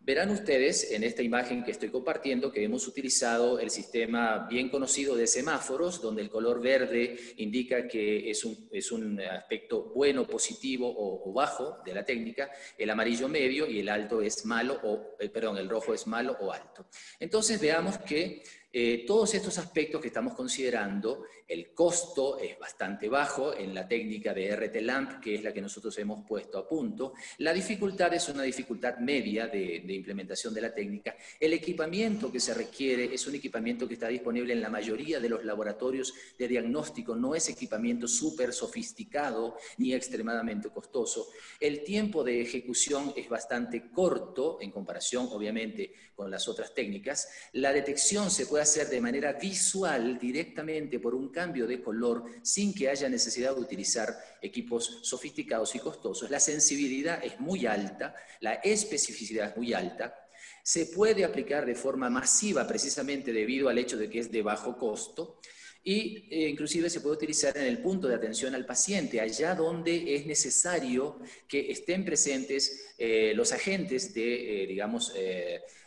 Verán 0.06 0.30
ustedes 0.30 0.92
en 0.92 1.02
esta 1.02 1.24
imagen 1.24 1.64
que 1.64 1.72
estoy 1.72 1.88
compartiendo 1.88 2.52
que 2.52 2.62
hemos 2.62 2.86
utilizado 2.86 3.58
el 3.58 3.70
sistema 3.70 4.46
bien 4.48 4.68
conocido 4.68 5.16
de 5.16 5.26
semáforos, 5.26 6.00
donde 6.00 6.22
el 6.22 6.30
color 6.30 6.62
verde 6.62 7.16
indica 7.38 7.88
que 7.88 8.30
es 8.30 8.44
un, 8.44 9.20
aspecto 9.20 9.92
bueno, 9.96 10.24
positivo 10.24 10.94
o, 10.96 11.32
bajo 11.32 11.78
de 11.84 11.92
la 11.92 12.04
técnica, 12.04 12.48
el 12.78 12.88
amarillo 12.88 13.28
medio 13.28 13.68
y 13.68 13.80
el 13.80 13.88
alto 13.88 14.22
es 14.22 14.46
malo, 14.46 14.78
o, 14.84 15.16
eh, 15.18 15.28
perdón, 15.28 15.58
el 15.58 15.68
rojo 15.68 15.92
es 15.92 16.06
malo 16.06 16.36
o 16.38 16.52
alto. 16.52 16.86
Entonces 17.18 17.60
veamos 17.60 17.98
que 17.98 18.44
eh, 18.78 19.04
todos 19.06 19.32
estos 19.32 19.56
aspectos 19.56 20.02
que 20.02 20.08
estamos 20.08 20.34
considerando, 20.34 21.24
el 21.48 21.72
costo 21.72 22.38
es 22.38 22.58
bastante 22.58 23.08
bajo 23.08 23.54
en 23.54 23.72
la 23.72 23.88
técnica 23.88 24.34
de 24.34 24.54
RT-LAMP, 24.54 25.18
que 25.18 25.36
es 25.36 25.42
la 25.42 25.50
que 25.50 25.62
nosotros 25.62 25.96
hemos 25.96 26.26
puesto 26.26 26.58
a 26.58 26.68
punto. 26.68 27.14
La 27.38 27.54
dificultad 27.54 28.12
es 28.12 28.28
una 28.28 28.42
dificultad 28.42 28.98
media 28.98 29.46
de, 29.46 29.76
implementación 29.88 30.52
de 30.52 30.60
la 30.60 30.74
técnica. 30.74 31.16
El 31.40 31.54
equipamiento 31.54 32.30
que 32.30 32.38
se 32.38 32.52
requiere 32.52 33.14
es 33.14 33.26
un 33.26 33.34
equipamiento 33.34 33.88
que 33.88 33.94
está 33.94 34.08
disponible 34.08 34.52
en 34.52 34.60
la 34.60 34.68
mayoría 34.68 35.20
de 35.20 35.30
los 35.30 35.42
laboratorios 35.42 36.12
de 36.38 36.46
diagnóstico. 36.46 37.16
No 37.16 37.34
es 37.34 37.48
equipamiento 37.48 38.06
súper 38.06 38.52
sofisticado 38.52 39.56
ni 39.78 39.94
extremadamente 39.94 40.68
costoso. 40.68 41.28
El 41.58 41.82
tiempo 41.82 42.22
de 42.22 42.42
ejecución 42.42 43.14
es 43.16 43.26
bastante 43.30 43.90
corto 43.90 44.58
en 44.60 44.70
comparación, 44.70 45.30
obviamente, 45.32 45.94
con 46.14 46.30
las 46.30 46.46
otras 46.46 46.74
técnicas. 46.74 47.28
La 47.52 47.72
detección 47.72 48.30
se 48.30 48.46
puede 48.46 48.65
hacer 48.66 48.88
de 48.88 49.00
manera 49.00 49.32
visual 49.32 50.18
directamente 50.18 50.98
por 50.98 51.14
un 51.14 51.30
cambio 51.30 51.66
de 51.66 51.80
color 51.80 52.24
sin 52.42 52.74
que 52.74 52.88
haya 52.88 53.08
necesidad 53.08 53.54
de 53.54 53.60
utilizar 53.60 54.16
equipos 54.42 55.00
sofisticados 55.02 55.74
y 55.74 55.78
costosos. 55.78 56.30
La 56.30 56.40
sensibilidad 56.40 57.24
es 57.24 57.40
muy 57.40 57.66
alta, 57.66 58.14
la 58.40 58.54
especificidad 58.54 59.50
es 59.50 59.56
muy 59.56 59.72
alta. 59.72 60.14
Se 60.62 60.86
puede 60.86 61.24
aplicar 61.24 61.64
de 61.64 61.74
forma 61.74 62.10
masiva 62.10 62.66
precisamente 62.66 63.32
debido 63.32 63.68
al 63.68 63.78
hecho 63.78 63.96
de 63.96 64.10
que 64.10 64.18
es 64.18 64.30
de 64.30 64.42
bajo 64.42 64.76
costo 64.76 65.40
y 65.84 66.26
eh, 66.30 66.48
inclusive 66.48 66.90
se 66.90 67.00
puede 67.00 67.14
utilizar 67.14 67.56
en 67.56 67.64
el 67.64 67.78
punto 67.78 68.08
de 68.08 68.16
atención 68.16 68.56
al 68.56 68.66
paciente, 68.66 69.20
allá 69.20 69.54
donde 69.54 70.16
es 70.16 70.26
necesario 70.26 71.20
que 71.46 71.70
estén 71.70 72.04
presentes 72.04 72.94
eh, 72.98 73.32
los 73.36 73.52
agentes 73.52 74.12
de, 74.12 74.64
eh, 74.64 74.66
digamos, 74.66 75.14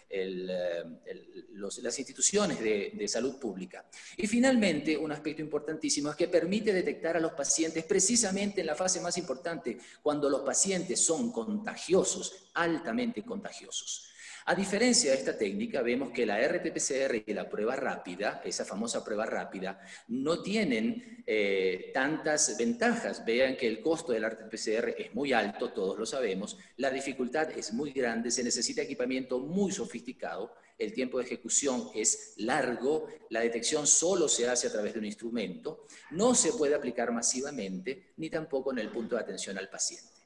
las 0.10 2.00
instituciones 2.00 2.60
de, 2.60 2.92
de, 2.94 3.08
salud 3.08 3.38
pública. 3.38 3.86
Y 4.18 4.28
finalmente, 4.28 4.98
un 4.98 5.12
aspecto 5.12 5.42
importantísimo 5.42 6.10
es 6.10 6.16
que 6.16 6.28
permite 6.28 6.74
detectar 6.74 7.18
a 7.18 7.20
los 7.20 7.34
pacientes 7.34 7.84
precisamente 7.84 8.62
en 8.62 8.68
la 8.68 8.76
fase 8.76 9.02
más 9.02 9.18
importante, 9.18 9.78
cuando 10.02 10.30
los 10.30 10.42
pacientes 10.42 11.00
son 11.00 11.32
contagiosos, 11.32 12.50
altamente 12.54 13.24
contagiosos. 13.24 14.09
A 14.50 14.56
diferencia 14.56 15.12
de 15.12 15.18
esta 15.18 15.38
técnica, 15.38 15.84
vemos 15.84 16.10
que 16.10 16.26
la 16.26 16.42
RT-PCR 16.42 17.24
y 17.24 17.34
la 17.36 17.48
prueba 17.48 17.76
rápida, 17.76 18.42
esa 18.44 18.66
famosa 18.66 19.06
prueba 19.06 19.24
rápida, 19.24 19.80
no 20.08 20.42
tienen 20.42 21.24
eh, 21.28 21.92
tantas 21.94 22.58
ventajas. 22.58 23.24
Vean 23.24 23.56
que 23.56 23.68
el 23.68 23.80
costo 23.80 24.12
del 24.12 24.24
RT-PCR 24.24 24.96
es 24.98 25.14
muy 25.14 25.34
alto, 25.34 25.72
todos 25.72 26.00
lo 26.00 26.06
sabemos, 26.08 26.58
la 26.78 26.90
dificultad 26.90 27.52
es 27.52 27.74
muy 27.74 27.92
grande, 27.92 28.32
se 28.32 28.44
necesita 28.44 28.82
equipamiento 28.82 29.38
muy 29.38 29.72
sofisticado, 29.72 30.56
el 30.80 30.94
tiempo 30.94 31.20
de 31.20 31.26
ejecución 31.26 31.92
es 31.94 32.34
largo, 32.38 33.06
la 33.30 33.42
detección 33.42 33.86
solo 33.86 34.28
se 34.28 34.50
hace 34.50 34.66
a 34.66 34.72
través 34.72 34.94
de 34.94 35.00
un 35.00 35.06
instrumento, 35.06 35.86
no 36.10 36.34
se 36.34 36.54
puede 36.54 36.74
aplicar 36.74 37.12
masivamente, 37.12 38.14
ni 38.18 38.32
tampoco 38.32 38.72
en 38.72 38.80
el 38.80 38.90
punto 38.90 39.16
de 39.16 39.22
atención 39.22 39.60
al 39.60 39.70
paciente. 39.70 40.19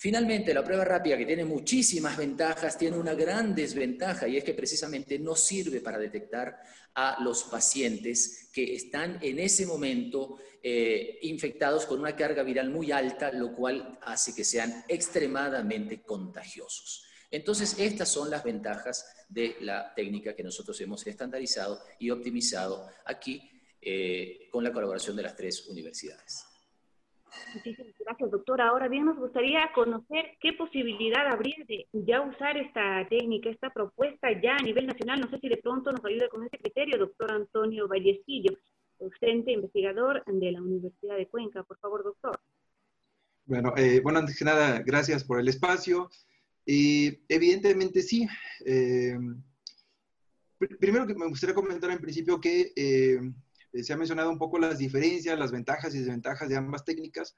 Finalmente, 0.00 0.54
la 0.54 0.62
prueba 0.62 0.84
rápida, 0.84 1.18
que 1.18 1.26
tiene 1.26 1.44
muchísimas 1.44 2.16
ventajas, 2.16 2.78
tiene 2.78 2.96
una 2.96 3.14
gran 3.14 3.52
desventaja 3.52 4.28
y 4.28 4.36
es 4.36 4.44
que 4.44 4.54
precisamente 4.54 5.18
no 5.18 5.34
sirve 5.34 5.80
para 5.80 5.98
detectar 5.98 6.56
a 6.94 7.20
los 7.20 7.42
pacientes 7.42 8.48
que 8.52 8.76
están 8.76 9.18
en 9.20 9.40
ese 9.40 9.66
momento 9.66 10.38
eh, 10.62 11.18
infectados 11.22 11.84
con 11.84 11.98
una 11.98 12.14
carga 12.14 12.44
viral 12.44 12.70
muy 12.70 12.92
alta, 12.92 13.32
lo 13.32 13.52
cual 13.52 13.98
hace 14.02 14.36
que 14.36 14.44
sean 14.44 14.84
extremadamente 14.86 16.02
contagiosos. 16.02 17.04
Entonces, 17.28 17.76
estas 17.80 18.08
son 18.08 18.30
las 18.30 18.44
ventajas 18.44 19.04
de 19.28 19.56
la 19.62 19.92
técnica 19.96 20.36
que 20.36 20.44
nosotros 20.44 20.80
hemos 20.80 21.04
estandarizado 21.08 21.82
y 21.98 22.10
optimizado 22.10 22.88
aquí 23.04 23.50
eh, 23.82 24.48
con 24.52 24.62
la 24.62 24.72
colaboración 24.72 25.16
de 25.16 25.24
las 25.24 25.34
tres 25.34 25.66
universidades. 25.66 26.47
Muchísimas 27.54 27.94
gracias, 27.98 28.30
doctora. 28.30 28.68
Ahora 28.68 28.88
bien, 28.88 29.04
nos 29.04 29.18
gustaría 29.18 29.70
conocer 29.74 30.36
qué 30.40 30.52
posibilidad 30.52 31.26
habría 31.26 31.56
de 31.66 31.86
ya 31.92 32.20
usar 32.20 32.56
esta 32.56 33.06
técnica, 33.08 33.50
esta 33.50 33.70
propuesta 33.70 34.28
ya 34.40 34.56
a 34.56 34.62
nivel 34.62 34.86
nacional. 34.86 35.20
No 35.20 35.30
sé 35.30 35.38
si 35.38 35.48
de 35.48 35.56
pronto 35.56 35.92
nos 35.92 36.04
ayuda 36.04 36.28
con 36.28 36.44
ese 36.44 36.58
criterio, 36.58 36.98
doctor 36.98 37.32
Antonio 37.32 37.88
Vallecillo, 37.88 38.56
docente 38.98 39.52
investigador 39.52 40.24
de 40.26 40.52
la 40.52 40.60
Universidad 40.60 41.16
de 41.16 41.28
Cuenca. 41.28 41.62
Por 41.62 41.78
favor, 41.78 42.04
doctor. 42.04 42.38
Bueno, 43.44 43.72
eh, 43.76 44.00
bueno, 44.00 44.18
antes 44.18 44.38
que 44.38 44.44
nada, 44.44 44.82
gracias 44.84 45.24
por 45.24 45.40
el 45.40 45.48
espacio. 45.48 46.10
Y 46.66 47.20
evidentemente 47.28 48.02
sí. 48.02 48.28
Eh, 48.66 49.16
primero 50.80 51.06
que 51.06 51.14
me 51.14 51.28
gustaría 51.28 51.54
comentar 51.54 51.90
en 51.90 52.00
principio 52.00 52.40
que 52.40 52.72
eh, 53.72 53.82
se 53.82 53.92
ha 53.92 53.96
mencionado 53.96 54.30
un 54.30 54.38
poco 54.38 54.58
las 54.58 54.78
diferencias, 54.78 55.38
las 55.38 55.52
ventajas 55.52 55.94
y 55.94 55.98
desventajas 55.98 56.48
de 56.48 56.56
ambas 56.56 56.84
técnicas. 56.84 57.36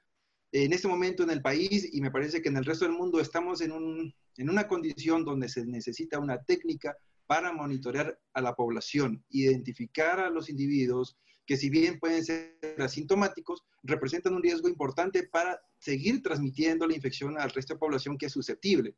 En 0.51 0.73
este 0.73 0.87
momento 0.87 1.23
en 1.23 1.29
el 1.29 1.41
país 1.41 1.89
y 1.93 2.01
me 2.01 2.11
parece 2.11 2.41
que 2.41 2.49
en 2.49 2.57
el 2.57 2.65
resto 2.65 2.85
del 2.85 2.93
mundo 2.93 3.19
estamos 3.19 3.61
en, 3.61 3.71
un, 3.71 4.13
en 4.37 4.49
una 4.49 4.67
condición 4.67 5.23
donde 5.23 5.47
se 5.47 5.65
necesita 5.65 6.19
una 6.19 6.43
técnica 6.43 6.97
para 7.25 7.53
monitorear 7.53 8.19
a 8.33 8.41
la 8.41 8.55
población, 8.55 9.23
identificar 9.29 10.19
a 10.19 10.29
los 10.29 10.49
individuos 10.49 11.17
que 11.45 11.57
si 11.57 11.69
bien 11.69 11.99
pueden 11.99 12.23
ser 12.23 12.57
asintomáticos, 12.79 13.63
representan 13.83 14.33
un 14.33 14.43
riesgo 14.43 14.67
importante 14.67 15.23
para 15.23 15.61
seguir 15.79 16.21
transmitiendo 16.21 16.87
la 16.87 16.95
infección 16.95 17.37
al 17.37 17.49
resto 17.49 17.73
de 17.73 17.75
la 17.75 17.79
población 17.79 18.17
que 18.17 18.27
es 18.27 18.31
susceptible. 18.33 18.95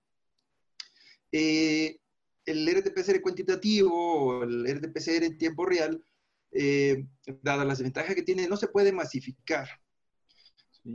Eh, 1.32 2.00
el 2.46 2.68
RT-PCR 2.68 3.22
cuantitativo 3.22 3.92
o 3.94 4.44
el 4.44 4.66
RT-PCR 4.66 5.24
en 5.24 5.38
tiempo 5.38 5.66
real 5.66 6.04
eh, 6.53 7.05
dadas 7.41 7.65
las 7.65 7.81
ventajas 7.81 8.15
que 8.15 8.24
tiene, 8.24 8.48
no 8.48 8.57
se 8.57 8.67
puede 8.67 8.91
masificar. 8.91 9.67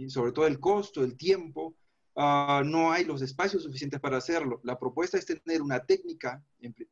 Sobre 0.09 0.33
todo 0.33 0.47
el 0.47 0.61
costo, 0.61 1.03
el 1.03 1.17
tiempo, 1.17 1.75
ah, 2.17 2.63
no 2.65 2.93
hay 2.93 3.05
los 3.05 3.23
espacios 3.23 3.63
suficientes 3.63 4.01
para 4.01 4.19
hacerlo. 4.19 4.61
La 4.63 4.79
propuesta 4.79 5.17
es 5.17 5.27
tener 5.27 5.63
una 5.63 5.85
técnica, 5.85 6.45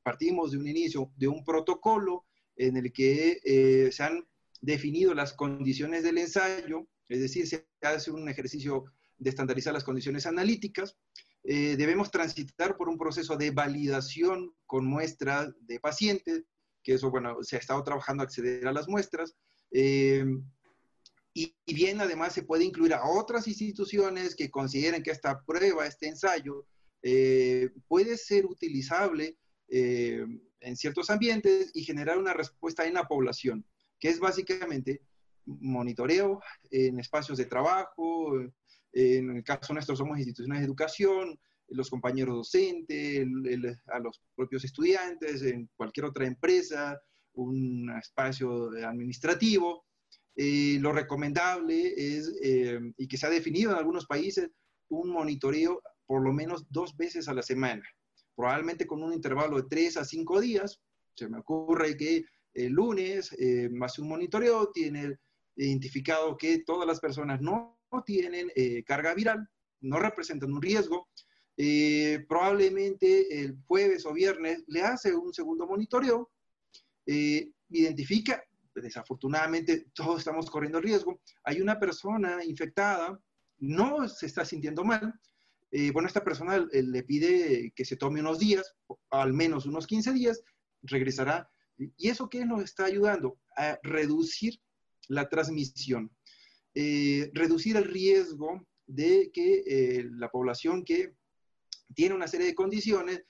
partimos 0.03 0.53
de 0.53 0.59
un 0.59 0.67
inicio, 0.67 1.13
de 1.17 1.29
un 1.29 1.45
protocolo 1.45 2.25
en 2.57 2.77
el 2.77 2.93
que 2.93 3.41
eh, 3.45 3.93
se 3.93 4.03
han 4.03 4.27
definido 4.63 5.15
las 5.15 5.35
condiciones 5.35 6.03
del 6.03 6.19
ensayo, 6.19 6.87
es 7.09 7.21
decir, 7.21 7.47
se 7.47 7.67
hace 7.83 8.11
un 8.11 8.29
ejercicio 8.29 8.85
de 9.19 9.31
estandarizar 9.31 9.73
las 9.73 9.85
condiciones 9.85 10.27
analíticas. 10.27 10.97
Eh, 11.45 11.77
debemos 11.77 12.11
transitar 12.11 12.77
por 12.77 12.89
un 12.89 12.99
proceso 12.99 13.37
de 13.37 13.51
validación 13.51 14.55
con 14.67 14.87
muestras 14.87 15.51
de 15.61 15.79
pacientes, 15.79 16.45
que 16.87 16.95
eso, 16.95 17.11
bueno, 17.11 17.43
se 17.43 17.57
ha 17.57 17.59
estado 17.59 17.83
trabajando 17.83 18.23
acceder 18.23 18.65
a 18.69 18.73
las 18.73 18.87
muestras. 18.87 19.35
Eh, 19.73 20.25
y, 21.35 21.53
bien, 21.67 22.01
además, 22.01 22.33
se 22.33 22.45
puede 22.45 22.65
incluir 22.65 22.95
a 22.95 23.05
otras 23.05 23.49
instituciones 23.49 24.37
que 24.37 24.53
consideren 24.53 25.03
que 25.03 25.11
esta 25.11 25.43
prueba, 25.45 25.85
este 25.85 26.07
ensayo, 26.07 26.65
eh, 27.03 27.71
puede 27.89 28.17
ser 28.17 28.47
utilizable 28.47 29.37
eh, 29.69 30.25
en 30.61 30.77
ciertos 30.77 31.11
ambientes 31.11 31.73
y 31.75 31.83
generar 31.83 32.19
una 32.19 32.33
respuesta 32.33 32.87
en 32.87 32.95
la 32.95 33.09
población, 33.09 33.67
que 33.99 34.09
es 34.09 34.21
básicamente 34.21 35.03
monitoreo 35.45 36.41
en 36.71 37.01
espacios 37.01 37.37
de 37.37 37.47
trabajo, 37.47 38.33
en 38.93 39.37
el 39.37 39.43
caso 39.43 39.75
nuestro 39.75 39.97
somos 39.97 40.19
instituciones 40.19 40.61
de 40.61 40.67
educación, 40.67 41.39
los 41.69 41.91
compañeros 41.91 42.37
docentes, 42.37 43.27
a 43.87 43.99
los 43.99 44.23
propios 44.35 44.65
estudiantes, 44.65 45.43
en 45.43 45.69
cualquier 45.77 46.07
otra 46.07 46.27
empresa, 46.27 47.01
un 47.37 47.91
espacio 47.99 48.71
administrativo. 48.85 49.85
Eh, 50.35 50.79
lo 50.81 50.93
recomendable 50.93 51.95
es, 51.97 52.35
eh, 52.43 52.79
y 52.99 53.09
que 53.09 53.17
se 53.17 53.27
ha 53.27 53.31
definido 53.31 53.73
en 53.73 53.79
algunos 53.79 54.07
países, 54.07 54.51
un 54.89 55.11
monitoreo 55.11 55.83
por 56.07 56.23
lo 56.23 56.33
menos 56.33 56.67
dos 56.71 56.97
veces 56.97 57.27
a 57.29 57.35
la 57.35 57.43
semana, 57.43 57.83
probablemente 58.37 58.87
con 58.87 59.03
un 59.03 59.13
intervalo 59.13 59.57
de 59.57 59.69
tres 59.69 59.97
a 59.97 60.05
cinco 60.05 60.41
días. 60.41 60.81
Se 61.15 61.29
me 61.29 61.39
ocurre 61.39 61.97
que 61.97 62.25
el 62.55 62.73
lunes 62.73 63.35
eh, 63.39 63.69
un 63.71 64.09
monitoreo 64.09 64.71
tiene 64.73 65.17
identificado 65.57 66.37
que 66.37 66.63
todas 66.65 66.87
las 66.87 67.01
personas 67.01 67.41
no 67.41 67.81
tienen 68.05 68.51
carga 68.85 69.15
viral, 69.15 69.49
no 69.81 69.99
representan 69.99 70.53
un 70.53 70.61
riesgo, 70.61 71.09
eh, 71.59 72.23
probablemente 72.29 73.41
el 73.41 73.57
jueves 73.67 74.05
o 74.05 74.13
viernes 74.13 74.63
le 74.67 74.83
hace 74.83 75.15
un 75.15 75.33
segundo 75.33 75.67
monitoreo, 75.67 76.31
eh, 77.07 77.51
identifica, 77.71 78.43
desafortunadamente 78.75 79.87
todos 79.95 80.19
estamos 80.19 80.51
corriendo 80.51 80.83
riesgo, 80.83 81.23
hay 81.45 81.63
una 81.63 81.81
persona 81.81 82.45
infectada, 82.45 83.19
no 83.59 84.07
se 84.07 84.27
está 84.27 84.45
sintiendo 84.45 84.85
mal, 84.85 85.15
eh, 85.71 85.91
bueno, 85.93 86.09
esta 86.09 86.23
persona 86.23 86.59
le 86.71 87.03
pide 87.05 87.73
que 87.75 87.85
se 87.87 87.97
tome 87.97 88.21
unos 88.21 88.39
días, 88.39 88.75
al 89.11 89.33
menos 89.33 89.65
unos 89.65 89.87
15 89.87 90.13
días, 90.13 90.43
regresará. 90.83 91.51
¿Y 91.79 92.09
eso 92.09 92.29
qué 92.29 92.45
nos 92.45 92.63
está 92.63 92.85
ayudando? 92.85 93.39
A 93.57 93.79
reducir 93.83 94.61
la 95.09 95.29
transmisión, 95.29 96.11
reducir 96.75 97.77
el 97.77 97.85
riesgo 97.85 98.67
de 98.87 99.31
que 99.33 100.07
la 100.13 100.31
población 100.31 100.85
que 100.85 101.15
tiene 101.95 102.15
una 102.15 102.29
serie 102.29 102.47
de 102.47 102.55
condiciones, 102.55 103.23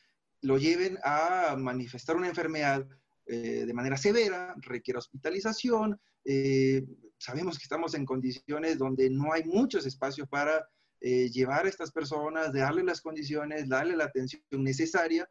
lo 0.42 0.58
lleven 0.58 0.98
a 1.02 1.56
manifestar 1.58 2.16
una 2.16 2.28
enfermedad 2.28 2.86
eh, 3.26 3.64
de 3.66 3.74
manera 3.74 3.96
severa, 3.96 4.54
requiere 4.58 4.98
hospitalización. 4.98 6.00
Eh, 6.24 6.86
sabemos 7.18 7.58
que 7.58 7.64
estamos 7.64 7.94
en 7.94 8.04
condiciones 8.04 8.78
donde 8.78 9.10
no 9.10 9.32
hay 9.32 9.42
muchos 9.44 9.84
espacios 9.84 10.28
para 10.28 10.68
eh, 11.00 11.28
llevar 11.30 11.66
a 11.66 11.68
estas 11.68 11.90
personas, 11.90 12.52
darle 12.52 12.84
las 12.84 13.00
condiciones, 13.00 13.68
darle 13.68 13.96
la 13.96 14.04
atención 14.04 14.42
necesaria, 14.52 15.28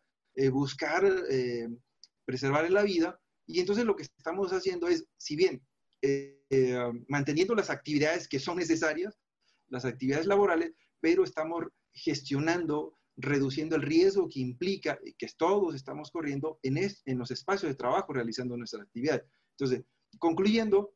buscar 0.51 1.05
preservar 2.25 2.70
la 2.70 2.84
vida. 2.84 3.17
Y 3.48 3.62
entonces 3.62 3.86
lo 3.86 3.96
que 3.96 4.03
estamos 4.03 4.51
haciendo 4.51 4.89
es, 4.89 5.05
si 5.15 5.38
bien 5.38 5.62
manteniendo 7.08 7.55
las 7.55 7.70
actividades 7.70 8.27
que 8.27 8.39
son 8.39 8.58
necesarias, 8.58 9.17
las 9.70 9.86
actividades 9.86 10.25
laborales, 10.25 10.74
pero 11.00 11.24
estamos 11.24 11.63
gestionando 11.94 12.98
reduciendo 13.17 13.75
el 13.75 13.81
riesgo 13.81 14.27
que 14.27 14.39
implica 14.39 15.00
que 15.17 15.27
todos 15.38 15.74
estamos 15.75 16.12
corriendo 16.12 16.60
en, 16.63 16.77
en 16.77 17.17
los 17.17 17.31
espacios 17.31 17.72
de 17.72 17.75
trabajo 17.75 18.13
realizando 18.13 18.57
nuestras 18.57 18.84
actividades. 18.84 19.24
Entonces, 19.51 19.84
concluyendo, 20.19 20.93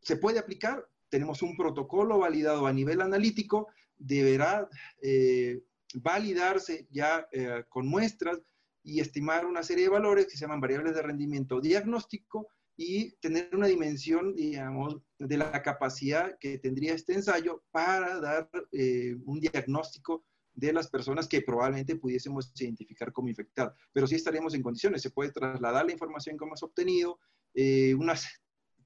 se 0.00 0.16
puede 0.16 0.38
aplicar, 0.38 0.86
tenemos 1.08 1.42
un 1.42 1.56
protocolo 1.56 2.18
validado 2.18 2.66
a 2.66 2.72
nivel 2.72 3.00
analítico, 3.00 3.68
deberá 3.96 4.68
eh, 5.00 5.62
validarse 5.94 6.86
ya 6.90 7.26
eh, 7.32 7.64
con 7.68 7.86
muestras 7.86 8.40
y 8.82 9.00
estimar 9.00 9.46
una 9.46 9.62
serie 9.62 9.84
de 9.84 9.90
valores 9.90 10.26
que 10.26 10.32
se 10.32 10.40
llaman 10.40 10.60
variables 10.60 10.94
de 10.94 11.02
rendimiento 11.02 11.60
diagnóstico 11.60 12.48
y 12.76 13.12
tener 13.12 13.48
una 13.52 13.68
dimensión, 13.68 14.34
digamos, 14.34 14.98
de 15.18 15.38
la 15.38 15.62
capacidad 15.62 16.36
que 16.38 16.58
tendría 16.58 16.92
este 16.92 17.14
ensayo 17.14 17.62
para 17.70 18.20
dar 18.20 18.50
eh, 18.72 19.16
un 19.24 19.40
diagnóstico 19.40 20.24
de 20.54 20.72
las 20.72 20.88
personas 20.88 21.26
que 21.26 21.42
probablemente 21.42 21.96
pudiésemos 21.96 22.52
identificar 22.58 23.12
como 23.12 23.28
infectadas. 23.28 23.74
Pero 23.92 24.06
sí 24.06 24.14
estaríamos 24.14 24.54
en 24.54 24.62
condiciones, 24.62 25.02
se 25.02 25.10
puede 25.10 25.32
trasladar 25.32 25.84
la 25.84 25.92
información 25.92 26.38
que 26.38 26.44
hemos 26.44 26.62
obtenido. 26.62 27.18
Eh, 27.54 27.94
una 27.94 28.14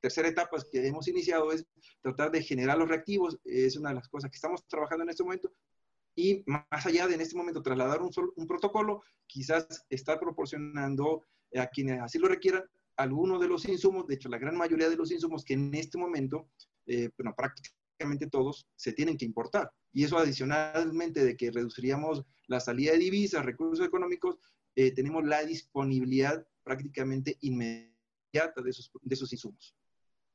tercera 0.01 0.29
etapa 0.29 0.57
que 0.71 0.87
hemos 0.87 1.09
iniciado 1.09 1.53
es 1.53 1.67
tratar 2.01 2.31
de 2.31 2.43
generar 2.43 2.79
los 2.79 2.89
reactivos, 2.89 3.39
es 3.45 3.77
una 3.77 3.91
de 3.91 3.97
las 3.97 4.09
cosas 4.09 4.31
que 4.31 4.37
estamos 4.37 4.67
trabajando 4.67 5.05
en 5.05 5.11
este 5.11 5.25
momento. 5.25 5.53
Y 6.15 6.43
más 6.47 6.87
allá 6.87 7.07
de 7.07 7.15
en 7.15 7.21
este 7.21 7.37
momento 7.37 7.63
trasladar 7.63 8.03
un, 8.03 8.11
un 8.37 8.47
protocolo, 8.47 9.03
quizás 9.27 9.87
estar 9.89 10.19
proporcionando 10.19 11.25
a 11.55 11.67
quienes 11.69 12.01
así 12.01 12.19
lo 12.19 12.29
requieran 12.29 12.65
algunos 12.99 13.41
de 13.41 13.49
los 13.49 13.65
insumos, 13.67 14.07
de 14.07 14.17
hecho 14.17 14.29
la 14.29 14.39
gran 14.39 14.57
mayoría 14.57 14.91
de 14.91 14.97
los 14.97 15.13
insumos 15.13 15.45
que 15.45 15.55
en 15.55 15.73
este 15.75 15.97
momento, 15.97 16.49
eh, 16.87 17.11
bueno, 17.17 17.33
prácticamente 17.37 17.79
todos 18.31 18.67
se 18.77 18.93
tienen 18.93 19.17
que 19.17 19.25
importar. 19.25 19.71
Y 19.93 20.05
eso 20.05 20.19
adicionalmente 20.19 21.25
de 21.25 21.37
que 21.37 21.51
reduciríamos 21.51 22.25
la 22.47 22.61
salida 22.61 22.93
de 22.93 22.99
divisas, 22.99 23.45
recursos 23.45 23.87
económicos, 23.87 24.39
eh, 24.77 24.93
tenemos 24.93 25.25
la 25.25 25.45
disponibilidad 25.45 26.47
prácticamente 26.63 27.37
inmediata 27.41 28.63
de 28.63 28.71
esos, 28.71 28.91
de 29.03 29.15
esos 29.15 29.33
insumos. 29.33 29.75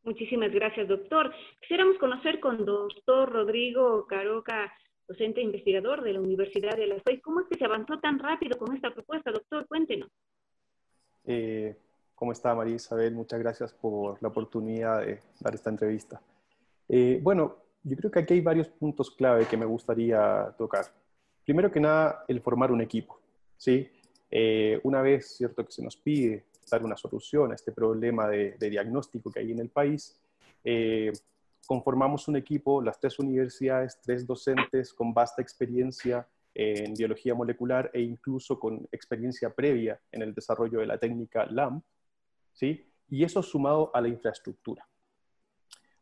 Muchísimas 0.03 0.51
gracias, 0.51 0.87
doctor. 0.87 1.33
Quisiéramos 1.61 1.97
conocer 1.97 2.39
con 2.41 2.65
doctor 2.65 3.31
Rodrigo 3.31 4.05
Caroca, 4.05 4.73
docente 5.07 5.39
e 5.39 5.43
investigador 5.43 6.03
de 6.03 6.13
la 6.13 6.19
Universidad 6.19 6.75
de 6.75 6.87
La 6.87 6.99
Fe, 6.99 7.21
¿cómo 7.21 7.39
es 7.41 7.47
que 7.47 7.57
se 7.57 7.65
avanzó 7.65 7.99
tan 7.99 8.19
rápido 8.19 8.57
con 8.57 8.75
esta 8.75 8.93
propuesta, 8.93 9.31
doctor? 9.31 9.65
Cuéntenos. 9.67 10.09
Eh, 11.25 11.77
¿Cómo 12.15 12.31
está 12.33 12.53
María 12.53 12.75
Isabel? 12.75 13.13
Muchas 13.13 13.39
gracias 13.39 13.73
por 13.73 14.21
la 14.21 14.27
oportunidad 14.27 15.05
de 15.05 15.19
dar 15.39 15.55
esta 15.55 15.69
entrevista. 15.69 16.21
Eh, 16.89 17.19
bueno, 17.21 17.57
yo 17.83 17.97
creo 17.97 18.11
que 18.11 18.19
aquí 18.19 18.33
hay 18.35 18.41
varios 18.41 18.69
puntos 18.69 19.11
clave 19.11 19.45
que 19.45 19.57
me 19.57 19.65
gustaría 19.65 20.53
tocar. 20.57 20.85
Primero 21.43 21.71
que 21.71 21.79
nada, 21.79 22.23
el 22.27 22.41
formar 22.41 22.71
un 22.71 22.81
equipo. 22.81 23.19
¿sí? 23.57 23.89
Eh, 24.31 24.79
una 24.83 25.01
vez, 25.01 25.35
cierto, 25.35 25.65
que 25.65 25.71
se 25.71 25.83
nos 25.83 25.97
pide 25.97 26.45
dar 26.69 26.83
una 26.83 26.95
solución 26.95 27.51
a 27.51 27.55
este 27.55 27.71
problema 27.71 28.27
de, 28.27 28.55
diagnóstico 28.57 29.29
que 29.29 29.39
hay 29.39 29.51
en 29.51 29.59
el 29.59 29.69
país, 29.69 30.19
eh, 30.63 31.11
conformamos 31.67 32.27
un 32.27 32.37
equipo, 32.37 32.81
las 32.81 32.99
tres 32.99 33.19
universidades, 33.19 33.99
tres 34.01 34.25
docentes 34.25 34.93
con 34.93 35.13
vasta 35.13 35.41
experiencia 35.41 36.27
en 36.55 36.93
biología 36.93 37.33
molecular 37.33 37.89
e 37.93 38.01
incluso 38.01 38.59
con 38.59 38.87
experiencia 38.91 39.49
previa 39.49 39.99
en 40.11 40.21
el 40.21 40.33
desarrollo 40.33 40.79
de 40.79 40.85
la 40.85 40.97
técnica 40.97 41.45
LAMP, 41.45 41.83
¿sí? 42.53 42.85
Y 43.09 43.23
eso 43.23 43.41
sumado 43.41 43.91
a 43.93 44.01
la 44.01 44.07
infraestructura. 44.07 44.87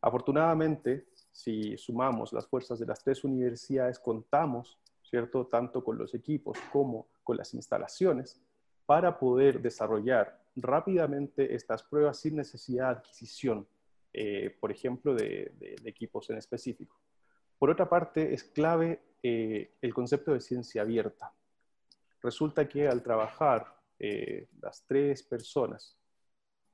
Afortunadamente, 0.01 1.07
si 1.31 1.77
sumamos 1.77 2.33
las 2.33 2.47
fuerzas 2.47 2.79
de 2.79 2.87
las 2.87 3.03
tres 3.03 3.23
universidades, 3.23 3.99
contamos, 3.99 4.79
¿cierto?, 5.03 5.45
tanto 5.47 5.83
con 5.83 5.97
los 5.97 6.13
equipos 6.13 6.57
como 6.71 7.07
con 7.23 7.37
las 7.37 7.53
instalaciones 7.53 8.41
para 8.85 9.17
poder 9.17 9.61
desarrollar 9.61 10.41
rápidamente 10.55 11.53
estas 11.53 11.83
pruebas 11.83 12.17
sin 12.17 12.35
necesidad 12.35 12.87
de 12.87 12.91
adquisición, 12.91 13.67
eh, 14.11 14.57
por 14.59 14.71
ejemplo, 14.71 15.13
de, 15.13 15.53
equipos 15.85 16.29
en 16.29 16.37
específico. 16.37 16.99
Por 17.57 17.69
otra 17.69 17.87
parte, 17.87 18.33
es 18.33 18.43
clave 18.43 19.01
eh, 19.21 19.75
el 19.81 19.93
concepto 19.93 20.33
de 20.33 20.41
ciencia 20.41 20.81
abierta. 20.81 21.31
Resulta 22.21 22.67
que 22.67 22.87
al 22.87 23.03
trabajar 23.03 23.77
eh, 23.99 24.47
las 24.59 24.83
tres 24.85 25.23
personas 25.23 26.00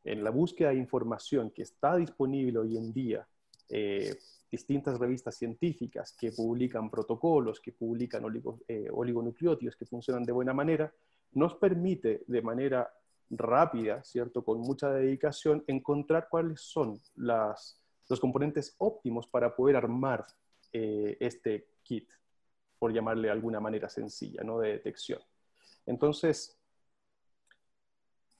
en 0.07 0.23
la 0.23 0.29
búsqueda 0.29 0.69
de 0.69 0.77
información 0.77 1.51
que 1.51 1.63
está 1.63 1.97
disponible 1.97 2.59
hoy 2.59 2.77
en 2.77 2.93
día, 2.93 3.27
eh, 3.69 4.15
distintas 4.49 4.97
revistas 4.97 5.35
científicas 5.35 6.15
que 6.17 6.31
publican 6.31 6.89
protocolos, 6.89 7.59
que 7.59 7.73
publican 7.73 8.23
eh, 8.67 8.87
oligonucleótidos 8.91 9.75
que 9.75 9.85
funcionan 9.85 10.23
de 10.23 10.31
buena 10.31 10.53
manera, 10.53 10.93
nos 11.33 11.55
permite 11.55 12.23
de 12.25 12.41
manera 12.41 12.89
rápida, 13.29 14.01
¿cierto? 14.05 14.45
Con 14.45 14.61
mucha 14.61 14.89
dedicación, 14.91 15.63
encontrar 15.67 16.29
cuáles 16.29 16.61
son 16.61 17.01
los 17.15 18.19
componentes 18.21 18.75
óptimos 18.77 19.27
para 19.27 19.53
poder 19.53 19.75
armar 19.75 20.25
eh, 20.71 21.17
este 21.19 21.67
kit, 21.83 22.09
por 22.79 22.93
llamarle 22.93 23.27
de 23.27 23.33
alguna 23.33 23.59
manera 23.59 23.89
sencilla, 23.89 24.43
¿no? 24.43 24.59
De 24.59 24.69
detección. 24.69 25.19
Entonces, 25.85 26.57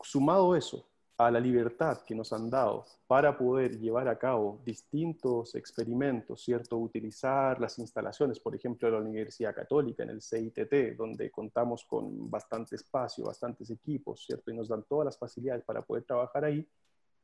sumado 0.01 0.56
eso, 0.56 0.87
a 1.17 1.32
la 1.32 1.39
libertad 1.39 2.03
que 2.06 2.13
nos 2.13 2.32
han 2.32 2.49
dado 2.49 2.86
para 3.08 3.36
poder 3.36 3.80
llevar 3.80 4.08
a 4.08 4.19
cabo 4.19 4.62
distintos 4.63 5.56
experimentos, 5.56 6.43
¿cierto? 6.43 6.77
Utilizar 6.77 7.60
las 7.60 7.80
instalaciones, 7.80 8.39
por 8.39 8.56
ejemplo, 8.56 8.88
de 8.88 8.93
la 8.93 9.01
Universidad 9.01 9.56
Católica 9.56 10.03
en 10.03 10.12
el 10.12 10.21
CITT, 10.21 10.95
donde 10.95 11.32
contamos 11.32 11.86
con 11.86 12.30
bastante 12.30 12.75
espacio, 12.75 13.25
bastantes 13.25 13.71
equipos, 13.71 14.25
¿cierto? 14.25 14.51
Y 14.51 14.56
nos 14.56 14.67
dan 14.67 14.84
todas 14.84 15.06
las 15.06 15.17
facilidades 15.17 15.63
para 15.63 15.82
poder 15.82 16.03
trabajar 16.03 16.45
ahí. 16.45 16.67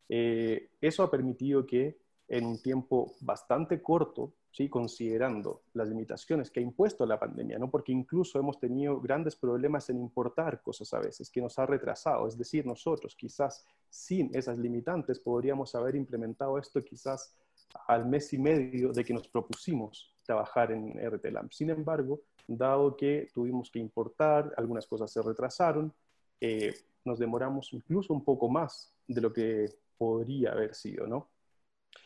Eh, 0.10 0.72
eso 0.82 1.04
ha 1.04 1.12
permitido 1.12 1.66
que 1.66 2.03
en 2.28 2.46
un 2.46 2.62
tiempo 2.62 3.14
bastante 3.22 3.82
corto, 3.82 4.34
¿sí? 4.52 4.70
considerando 4.70 5.64
las 5.74 5.88
limitaciones 5.88 6.50
que 6.50 6.60
ha 6.60 6.64
impuesto 6.64 7.06
la 7.06 7.20
pandemia, 7.20 7.60
¿no? 7.60 7.70
porque 7.70 7.92
incluso 7.92 8.40
hemos 8.40 8.60
tenido 8.60 9.00
grandes 9.02 9.36
problemas 9.36 9.90
en 9.90 10.00
importar 10.00 10.62
cosas 10.62 10.94
a 10.94 11.00
veces, 11.00 11.30
que 11.30 11.42
nos 11.42 11.60
ha 11.60 11.66
retrasado. 11.66 12.28
Es 12.28 12.38
decir, 12.38 12.66
nosotros 12.66 13.16
quizás 13.16 13.66
sin 13.90 14.30
esas 14.34 14.58
limitantes 14.58 15.20
podríamos 15.20 15.76
haber 15.76 15.96
implementado 15.96 16.58
esto 16.58 16.84
quizás 16.84 17.36
al 17.88 18.06
mes 18.06 18.32
y 18.34 18.38
medio 18.38 18.92
de 18.92 19.04
que 19.04 19.14
nos 19.14 19.28
propusimos 19.28 20.14
trabajar 20.24 20.72
en 20.72 20.94
RTLAMP. 21.00 21.52
Sin 21.52 21.70
embargo, 21.70 22.22
dado 22.48 22.96
que 22.96 23.30
tuvimos 23.34 23.70
que 23.72 23.80
importar, 23.80 24.54
algunas 24.58 24.88
cosas 24.88 25.12
se 25.12 25.22
retrasaron, 25.22 25.94
eh, 26.40 26.74
nos 27.06 27.20
demoramos 27.20 27.74
incluso 27.74 28.14
un 28.14 28.24
poco 28.24 28.50
más 28.50 28.94
de 29.08 29.22
lo 29.22 29.34
que 29.34 29.66
podría 29.98 30.52
haber 30.52 30.74
sido, 30.76 31.08
¿no? 31.08 31.30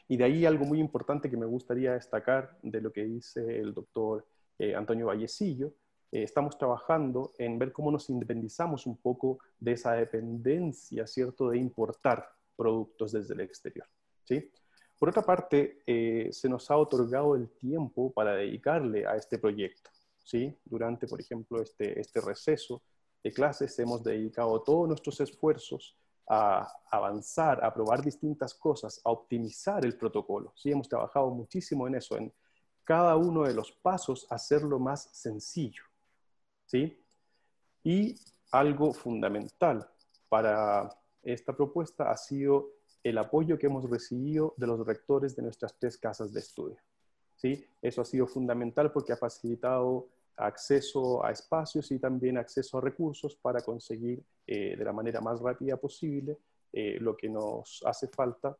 Y 0.07 0.17
de 0.17 0.23
ahí 0.23 0.45
algo 0.45 0.65
muy 0.65 0.79
importante 0.79 1.29
que 1.29 1.37
me 1.37 1.45
gustaría 1.45 1.93
destacar 1.93 2.57
de 2.61 2.81
lo 2.81 2.91
que 2.91 3.03
dice 3.03 3.59
el 3.59 3.73
doctor 3.73 4.25
eh, 4.57 4.75
Antonio 4.75 5.07
Vallecillo. 5.07 5.73
Eh, 6.11 6.23
estamos 6.23 6.57
trabajando 6.57 7.33
en 7.37 7.59
ver 7.59 7.71
cómo 7.71 7.91
nos 7.91 8.09
independizamos 8.09 8.85
un 8.85 8.97
poco 8.97 9.39
de 9.59 9.73
esa 9.73 9.93
dependencia, 9.93 11.05
¿cierto?, 11.05 11.49
de 11.49 11.57
importar 11.57 12.29
productos 12.55 13.11
desde 13.11 13.33
el 13.33 13.41
exterior. 13.41 13.87
¿sí? 14.23 14.49
Por 14.97 15.09
otra 15.09 15.21
parte, 15.21 15.83
eh, 15.85 16.29
se 16.31 16.49
nos 16.49 16.71
ha 16.71 16.77
otorgado 16.77 17.35
el 17.35 17.49
tiempo 17.49 18.11
para 18.11 18.35
dedicarle 18.35 19.05
a 19.05 19.15
este 19.15 19.37
proyecto. 19.37 19.91
¿sí? 20.23 20.57
Durante, 20.65 21.07
por 21.07 21.21
ejemplo, 21.21 21.61
este, 21.61 21.99
este 21.99 22.21
receso 22.21 22.81
de 23.23 23.31
clases 23.31 23.77
hemos 23.79 24.03
dedicado 24.03 24.61
todos 24.63 24.87
nuestros 24.87 25.19
esfuerzos 25.21 25.95
a 26.29 26.67
avanzar, 26.91 27.63
a 27.63 27.73
probar 27.73 28.01
distintas 28.03 28.53
cosas, 28.53 29.01
a 29.03 29.11
optimizar 29.11 29.85
el 29.85 29.97
protocolo. 29.97 30.53
Sí, 30.55 30.71
hemos 30.71 30.89
trabajado 30.89 31.29
muchísimo 31.29 31.87
en 31.87 31.95
eso, 31.95 32.17
en 32.17 32.33
cada 32.83 33.15
uno 33.15 33.43
de 33.43 33.53
los 33.53 33.71
pasos 33.71 34.27
hacerlo 34.29 34.79
más 34.79 35.09
sencillo. 35.13 35.83
¿sí? 36.65 37.01
Y 37.83 38.15
algo 38.51 38.93
fundamental 38.93 39.89
para 40.29 40.89
esta 41.23 41.53
propuesta 41.53 42.11
ha 42.11 42.17
sido 42.17 42.69
el 43.03 43.17
apoyo 43.17 43.57
que 43.57 43.67
hemos 43.67 43.89
recibido 43.89 44.53
de 44.57 44.67
los 44.67 44.85
rectores 44.85 45.35
de 45.35 45.43
nuestras 45.43 45.77
tres 45.79 45.97
casas 45.97 46.33
de 46.33 46.39
estudio. 46.39 46.77
¿sí? 47.35 47.65
Eso 47.81 48.01
ha 48.01 48.05
sido 48.05 48.27
fundamental 48.27 48.91
porque 48.91 49.13
ha 49.13 49.17
facilitado 49.17 50.09
acceso 50.37 51.25
a 51.25 51.31
espacios 51.31 51.91
y 51.91 51.99
también 51.99 52.37
acceso 52.37 52.77
a 52.77 52.81
recursos 52.81 53.35
para 53.35 53.61
conseguir 53.61 54.21
eh, 54.45 54.75
de 54.77 54.85
la 54.85 54.93
manera 54.93 55.19
más 55.19 55.41
rápida 55.41 55.77
posible 55.77 56.37
eh, 56.71 56.97
lo 56.99 57.17
que 57.17 57.27
nos 57.27 57.81
hace 57.85 58.07
falta 58.07 58.55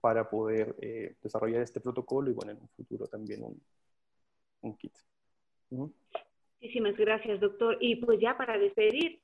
para 0.00 0.28
poder 0.30 0.76
eh, 0.80 1.16
desarrollar 1.20 1.62
este 1.62 1.80
protocolo 1.80 2.30
y 2.30 2.34
bueno, 2.34 2.52
en 2.52 2.60
un 2.60 2.68
futuro 2.68 3.06
también 3.08 3.42
un, 3.42 3.60
un 4.60 4.76
kit. 4.76 4.92
Muchísimas 5.70 6.96
gracias, 6.96 7.40
doctor. 7.40 7.76
Y 7.80 7.96
pues 7.96 8.20
ya 8.20 8.36
para 8.36 8.56
despedir, 8.56 9.20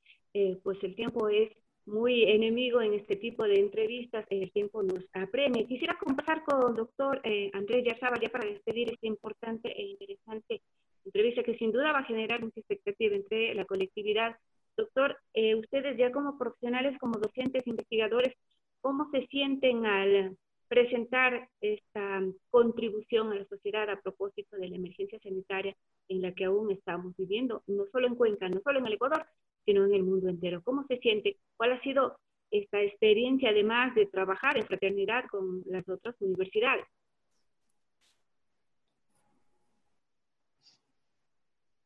pues 0.62 0.82
el 0.82 0.96
tiempo 0.96 1.28
es 1.28 1.52
muy 1.86 2.24
enemigo 2.24 2.80
en 2.80 2.94
este 2.94 3.16
tipo 3.16 3.44
de 3.44 3.60
entrevistas, 3.60 4.26
el 4.30 4.50
tiempo 4.50 4.82
nos 4.82 5.04
apremia. 5.12 5.66
Quisiera 5.66 5.96
conversar 5.98 6.42
con 6.44 6.70
el 6.70 6.76
doctor 6.76 7.20
Andrés 7.52 7.84
Yarzaba 7.84 8.18
ya 8.20 8.30
para 8.30 8.48
despedir 8.48 8.92
este 8.92 9.06
importante 9.06 9.68
e 9.68 9.82
interesante 9.82 10.62
entrevista 11.04 11.42
que 11.42 11.56
sin 11.58 11.72
duda 11.72 11.92
va 11.92 12.00
a 12.00 12.04
generar 12.04 12.42
mucha 12.42 12.60
expectativa 12.60 13.16
entre 13.16 13.54
la 13.54 13.64
colectividad. 13.64 14.36
Doctor, 14.76 15.18
eh, 15.34 15.54
ustedes 15.54 15.96
ya 15.98 16.12
como 16.12 16.38
profesionales, 16.38 16.98
como 16.98 17.18
docentes, 17.18 17.66
investigadores, 17.66 18.34
¿cómo 18.80 19.10
se 19.10 19.26
sienten 19.26 19.86
al 19.86 20.36
presentar 20.68 21.48
esta 21.60 22.22
contribución 22.50 23.30
a 23.30 23.34
la 23.34 23.44
sociedad 23.44 23.90
a 23.90 24.00
propósito 24.00 24.56
de 24.56 24.68
la 24.68 24.76
emergencia 24.76 25.18
sanitaria 25.20 25.76
en 26.08 26.22
la 26.22 26.32
que 26.32 26.46
aún 26.46 26.70
estamos 26.70 27.14
viviendo, 27.16 27.62
no 27.66 27.84
solo 27.92 28.06
en 28.06 28.14
Cuenca, 28.14 28.48
no 28.48 28.60
solo 28.64 28.78
en 28.78 28.86
el 28.86 28.94
Ecuador, 28.94 29.26
sino 29.66 29.84
en 29.84 29.94
el 29.94 30.02
mundo 30.02 30.28
entero? 30.28 30.62
¿Cómo 30.62 30.84
se 30.86 30.96
siente? 30.98 31.36
¿Cuál 31.56 31.72
ha 31.72 31.82
sido 31.82 32.16
esta 32.52 32.80
experiencia 32.82 33.50
además 33.50 33.94
de 33.94 34.06
trabajar 34.06 34.58
en 34.58 34.66
fraternidad 34.66 35.24
con 35.30 35.62
las 35.66 35.88
otras 35.88 36.14
universidades. 36.20 36.84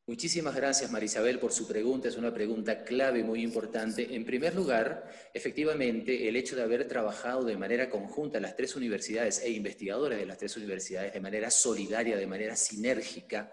Muchísimas 0.09 0.55
gracias, 0.55 0.93
Marisabel, 0.93 1.41
por 1.41 1.53
su 1.53 1.67
pregunta. 1.67 2.07
Es 2.07 2.17
una 2.17 2.33
pregunta 2.33 2.85
clave, 2.85 3.25
muy 3.25 3.43
importante. 3.43 4.15
En 4.15 4.25
primer 4.25 4.55
lugar, 4.55 5.11
efectivamente, 5.35 6.29
el 6.29 6.37
hecho 6.37 6.55
de 6.55 6.63
haber 6.63 6.87
trabajado 6.87 7.43
de 7.43 7.57
manera 7.57 7.91
conjunta 7.91 8.39
las 8.39 8.55
tres 8.55 8.77
universidades 8.77 9.41
e 9.43 9.51
investigadores 9.51 10.21
de 10.21 10.27
las 10.27 10.39
tres 10.39 10.57
universidades 10.57 11.13
de 11.13 11.19
manera 11.19 11.51
solidaria, 11.51 12.17
de 12.17 12.27
manera 12.29 12.55
sinérgica, 12.55 13.53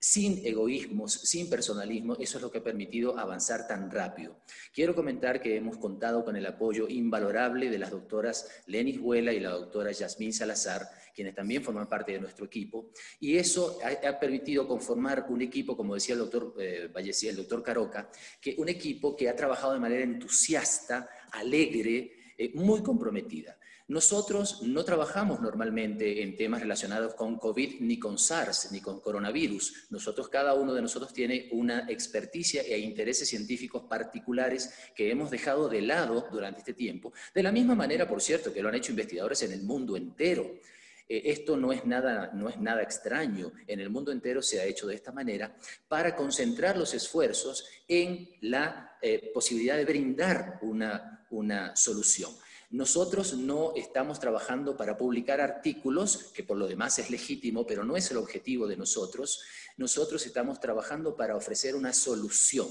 sin 0.00 0.46
egoísmos, 0.46 1.12
sin 1.12 1.50
personalismo, 1.50 2.16
eso 2.20 2.38
es 2.38 2.42
lo 2.42 2.50
que 2.50 2.58
ha 2.58 2.64
permitido 2.64 3.18
avanzar 3.18 3.66
tan 3.66 3.90
rápido. 3.90 4.40
Quiero 4.72 4.94
comentar 4.94 5.40
que 5.40 5.56
hemos 5.56 5.76
contado 5.78 6.24
con 6.24 6.36
el 6.36 6.46
apoyo 6.46 6.88
invalorable 6.88 7.68
de 7.68 7.78
las 7.78 7.90
doctoras 7.90 8.48
Lenis 8.66 9.00
Huela 9.00 9.32
y 9.32 9.40
la 9.40 9.50
doctora 9.50 9.90
Yasmín 9.90 10.32
Salazar, 10.32 10.88
quienes 11.14 11.34
también 11.34 11.64
forman 11.64 11.88
parte 11.88 12.12
de 12.12 12.20
nuestro 12.20 12.46
equipo, 12.46 12.90
y 13.18 13.36
eso 13.36 13.78
ha, 13.82 14.18
permitido 14.20 14.68
conformar 14.68 15.26
un 15.28 15.42
equipo, 15.42 15.76
como 15.76 15.94
decía 15.94 16.14
el 16.14 16.20
doctor 16.20 16.54
eh, 16.58 16.90
el 16.94 17.36
doctor 17.36 17.62
Caroca, 17.62 18.10
que 18.40 18.54
un 18.58 18.68
equipo 18.68 19.16
que 19.16 19.28
ha 19.28 19.34
trabajado 19.34 19.72
de 19.72 19.80
manera 19.80 20.04
entusiasta, 20.04 21.08
alegre, 21.32 22.12
eh, 22.36 22.52
muy 22.54 22.82
comprometida. 22.82 23.58
Nosotros 23.88 24.60
no 24.64 24.84
trabajamos 24.84 25.40
normalmente 25.40 26.22
en 26.22 26.36
temas 26.36 26.60
relacionados 26.60 27.14
con 27.14 27.38
COVID, 27.38 27.80
ni 27.80 27.98
con 27.98 28.18
SARS, 28.18 28.70
ni 28.70 28.82
con 28.82 29.00
coronavirus. 29.00 29.86
Nosotros, 29.88 30.28
cada 30.28 30.52
uno 30.52 30.74
de 30.74 30.82
nosotros 30.82 31.14
tiene 31.14 31.48
una 31.52 31.86
experticia 31.88 32.60
e 32.60 32.78
intereses 32.78 33.30
científicos 33.30 33.84
particulares 33.88 34.74
que 34.94 35.10
hemos 35.10 35.30
dejado 35.30 35.70
de 35.70 35.80
lado 35.80 36.28
durante 36.30 36.58
este 36.58 36.74
tiempo. 36.74 37.14
De 37.34 37.42
la 37.42 37.50
misma 37.50 37.74
manera, 37.74 38.06
por 38.06 38.20
cierto, 38.20 38.52
que 38.52 38.60
lo 38.60 38.68
han 38.68 38.74
hecho 38.74 38.92
investigadores 38.92 39.42
en 39.44 39.52
el 39.52 39.62
mundo 39.62 39.96
entero. 39.96 40.60
Eh, 41.08 41.22
esto 41.24 41.56
no 41.56 41.72
es, 41.72 41.86
nada, 41.86 42.30
no 42.34 42.50
es 42.50 42.58
nada 42.58 42.82
extraño. 42.82 43.52
En 43.66 43.80
el 43.80 43.88
mundo 43.88 44.12
entero 44.12 44.42
se 44.42 44.60
ha 44.60 44.66
hecho 44.66 44.86
de 44.86 44.96
esta 44.96 45.12
manera 45.12 45.56
para 45.88 46.14
concentrar 46.14 46.76
los 46.76 46.92
esfuerzos 46.92 47.66
en 47.88 48.28
la 48.42 48.98
eh, 49.00 49.30
posibilidad 49.32 49.78
de 49.78 49.86
brindar 49.86 50.58
una, 50.60 51.26
una 51.30 51.74
solución. 51.74 52.32
Nosotros 52.70 53.32
no 53.32 53.72
estamos 53.76 54.20
trabajando 54.20 54.76
para 54.76 54.98
publicar 54.98 55.40
artículos, 55.40 56.30
que 56.34 56.42
por 56.42 56.58
lo 56.58 56.66
demás 56.66 56.98
es 56.98 57.10
legítimo, 57.10 57.66
pero 57.66 57.82
no 57.82 57.96
es 57.96 58.10
el 58.10 58.18
objetivo 58.18 58.66
de 58.66 58.76
nosotros. 58.76 59.42
Nosotros 59.78 60.26
estamos 60.26 60.60
trabajando 60.60 61.16
para 61.16 61.34
ofrecer 61.34 61.74
una 61.74 61.94
solución. 61.94 62.68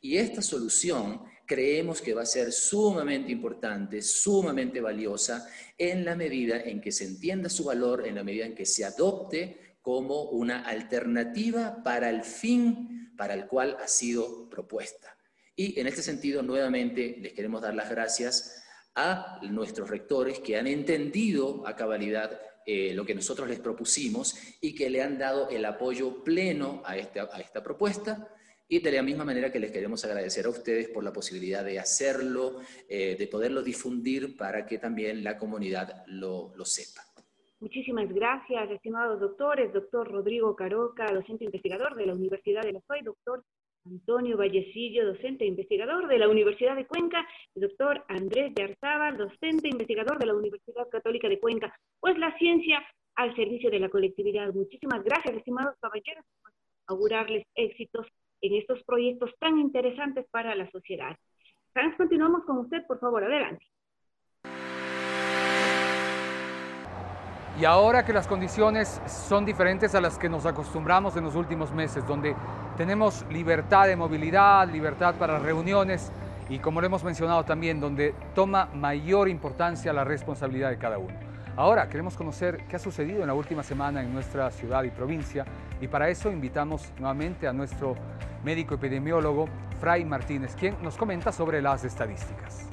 Y 0.00 0.16
esta 0.16 0.40
solución 0.40 1.22
creemos 1.46 2.00
que 2.00 2.14
va 2.14 2.22
a 2.22 2.26
ser 2.26 2.50
sumamente 2.50 3.30
importante, 3.30 4.00
sumamente 4.00 4.80
valiosa, 4.80 5.46
en 5.76 6.06
la 6.06 6.16
medida 6.16 6.60
en 6.62 6.80
que 6.80 6.92
se 6.92 7.04
entienda 7.04 7.50
su 7.50 7.64
valor, 7.64 8.06
en 8.06 8.14
la 8.14 8.24
medida 8.24 8.46
en 8.46 8.54
que 8.54 8.64
se 8.64 8.86
adopte 8.86 9.76
como 9.82 10.30
una 10.30 10.64
alternativa 10.64 11.82
para 11.84 12.08
el 12.08 12.24
fin 12.24 13.12
para 13.18 13.34
el 13.34 13.46
cual 13.46 13.76
ha 13.80 13.88
sido 13.88 14.48
propuesta. 14.48 15.16
Y 15.54 15.78
en 15.78 15.86
este 15.86 16.02
sentido, 16.02 16.42
nuevamente, 16.42 17.16
les 17.20 17.32
queremos 17.32 17.62
dar 17.62 17.74
las 17.74 17.88
gracias 17.88 18.62
a 18.96 19.38
nuestros 19.42 19.88
rectores 19.88 20.40
que 20.40 20.56
han 20.56 20.66
entendido 20.66 21.66
a 21.66 21.76
cabalidad 21.76 22.40
eh, 22.64 22.92
lo 22.94 23.04
que 23.04 23.14
nosotros 23.14 23.46
les 23.46 23.60
propusimos 23.60 24.34
y 24.60 24.74
que 24.74 24.90
le 24.90 25.00
han 25.00 25.18
dado 25.18 25.48
el 25.50 25.64
apoyo 25.64 26.24
pleno 26.24 26.82
a 26.84 26.96
esta, 26.96 27.28
a 27.32 27.40
esta 27.40 27.62
propuesta. 27.62 28.28
Y 28.68 28.80
de 28.80 28.90
la 28.90 29.02
misma 29.02 29.24
manera 29.24 29.52
que 29.52 29.60
les 29.60 29.70
queremos 29.70 30.04
agradecer 30.04 30.46
a 30.46 30.48
ustedes 30.48 30.88
por 30.88 31.04
la 31.04 31.12
posibilidad 31.12 31.64
de 31.64 31.78
hacerlo, 31.78 32.58
eh, 32.88 33.14
de 33.16 33.28
poderlo 33.28 33.62
difundir 33.62 34.36
para 34.36 34.66
que 34.66 34.78
también 34.78 35.22
la 35.22 35.38
comunidad 35.38 36.02
lo, 36.08 36.52
lo 36.56 36.64
sepa. 36.64 37.02
Muchísimas 37.60 38.12
gracias, 38.12 38.70
estimados 38.70 39.20
doctores, 39.20 39.72
doctor 39.72 40.10
Rodrigo 40.10 40.56
Caroca, 40.56 41.06
docente 41.12 41.44
investigador 41.44 41.94
de 41.94 42.06
la 42.06 42.14
Universidad 42.14 42.62
de 42.62 42.72
la 42.72 42.80
FOI, 42.80 43.02
doctor 43.02 43.44
Antonio 43.86 44.36
Vallecillo, 44.36 45.06
docente 45.06 45.44
e 45.44 45.48
investigador 45.48 46.08
de 46.08 46.18
la 46.18 46.28
Universidad 46.28 46.74
de 46.76 46.86
Cuenca, 46.86 47.26
el 47.54 47.62
doctor 47.62 48.04
Andrés 48.08 48.54
de 48.54 48.74
docente 49.16 49.68
e 49.68 49.70
investigador 49.70 50.18
de 50.18 50.26
la 50.26 50.34
Universidad 50.34 50.88
Católica 50.90 51.28
de 51.28 51.38
Cuenca, 51.38 51.74
pues 52.00 52.18
la 52.18 52.36
ciencia 52.38 52.82
al 53.14 53.34
servicio 53.34 53.70
de 53.70 53.80
la 53.80 53.88
colectividad. 53.88 54.52
Muchísimas 54.52 55.02
gracias, 55.04 55.36
estimados 55.36 55.76
caballeros, 55.80 56.24
por 56.42 56.52
augurarles 56.88 57.46
éxitos 57.54 58.06
en 58.40 58.54
estos 58.54 58.82
proyectos 58.84 59.30
tan 59.38 59.58
interesantes 59.58 60.26
para 60.30 60.54
la 60.54 60.70
sociedad. 60.70 61.16
Hans, 61.74 61.96
continuamos 61.96 62.44
con 62.44 62.58
usted, 62.58 62.86
por 62.86 62.98
favor, 62.98 63.24
adelante. 63.24 63.64
Y 67.58 67.64
ahora 67.64 68.04
que 68.04 68.12
las 68.12 68.26
condiciones 68.26 69.00
son 69.06 69.46
diferentes 69.46 69.94
a 69.94 70.00
las 70.02 70.18
que 70.18 70.28
nos 70.28 70.44
acostumbramos 70.44 71.16
en 71.16 71.24
los 71.24 71.34
últimos 71.34 71.72
meses, 71.72 72.06
donde 72.06 72.36
tenemos 72.76 73.24
libertad 73.30 73.86
de 73.86 73.96
movilidad, 73.96 74.68
libertad 74.68 75.14
para 75.14 75.38
reuniones 75.38 76.12
y 76.50 76.58
como 76.58 76.82
lo 76.82 76.86
hemos 76.86 77.02
mencionado 77.02 77.44
también, 77.44 77.80
donde 77.80 78.14
toma 78.34 78.68
mayor 78.74 79.30
importancia 79.30 79.90
la 79.94 80.04
responsabilidad 80.04 80.68
de 80.68 80.76
cada 80.76 80.98
uno. 80.98 81.14
Ahora 81.56 81.88
queremos 81.88 82.14
conocer 82.14 82.66
qué 82.68 82.76
ha 82.76 82.78
sucedido 82.78 83.22
en 83.22 83.28
la 83.28 83.34
última 83.34 83.62
semana 83.62 84.02
en 84.02 84.12
nuestra 84.12 84.50
ciudad 84.50 84.84
y 84.84 84.90
provincia 84.90 85.46
y 85.80 85.88
para 85.88 86.10
eso 86.10 86.30
invitamos 86.30 86.92
nuevamente 86.98 87.48
a 87.48 87.54
nuestro 87.54 87.94
médico 88.44 88.74
epidemiólogo, 88.74 89.48
Fray 89.80 90.04
Martínez, 90.04 90.54
quien 90.54 90.76
nos 90.82 90.98
comenta 90.98 91.32
sobre 91.32 91.62
las 91.62 91.84
estadísticas. 91.84 92.66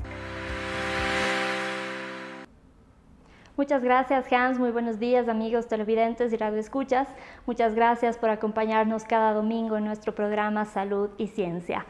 Muchas 3.55 3.83
gracias 3.83 4.33
Hans, 4.33 4.57
muy 4.57 4.71
buenos 4.71 4.97
días 4.97 5.29
amigos 5.29 5.67
televidentes 5.67 6.33
y 6.33 6.37
radioescuchas. 6.37 7.07
Muchas 7.45 7.75
gracias 7.75 8.17
por 8.17 8.31
acompañarnos 8.31 9.03
cada 9.03 9.31
domingo 9.31 9.77
en 9.77 9.85
nuestro 9.85 10.15
programa 10.15 10.65
Salud 10.65 11.11
y 11.19 11.27
Ciencia. 11.27 11.85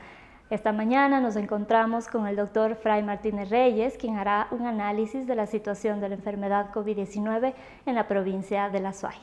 Esta 0.49 0.73
mañana 0.73 1.21
nos 1.21 1.37
encontramos 1.37 2.09
con 2.09 2.27
el 2.27 2.35
doctor 2.35 2.75
Fray 2.75 3.01
Martínez 3.01 3.49
Reyes, 3.49 3.97
quien 3.97 4.17
hará 4.17 4.49
un 4.51 4.67
análisis 4.67 5.25
de 5.25 5.35
la 5.35 5.47
situación 5.47 6.01
de 6.01 6.09
la 6.09 6.15
enfermedad 6.15 6.69
COVID-19 6.73 7.53
en 7.85 7.95
la 7.95 8.09
provincia 8.09 8.69
de 8.69 8.81
La 8.81 8.91
Suay. 8.91 9.15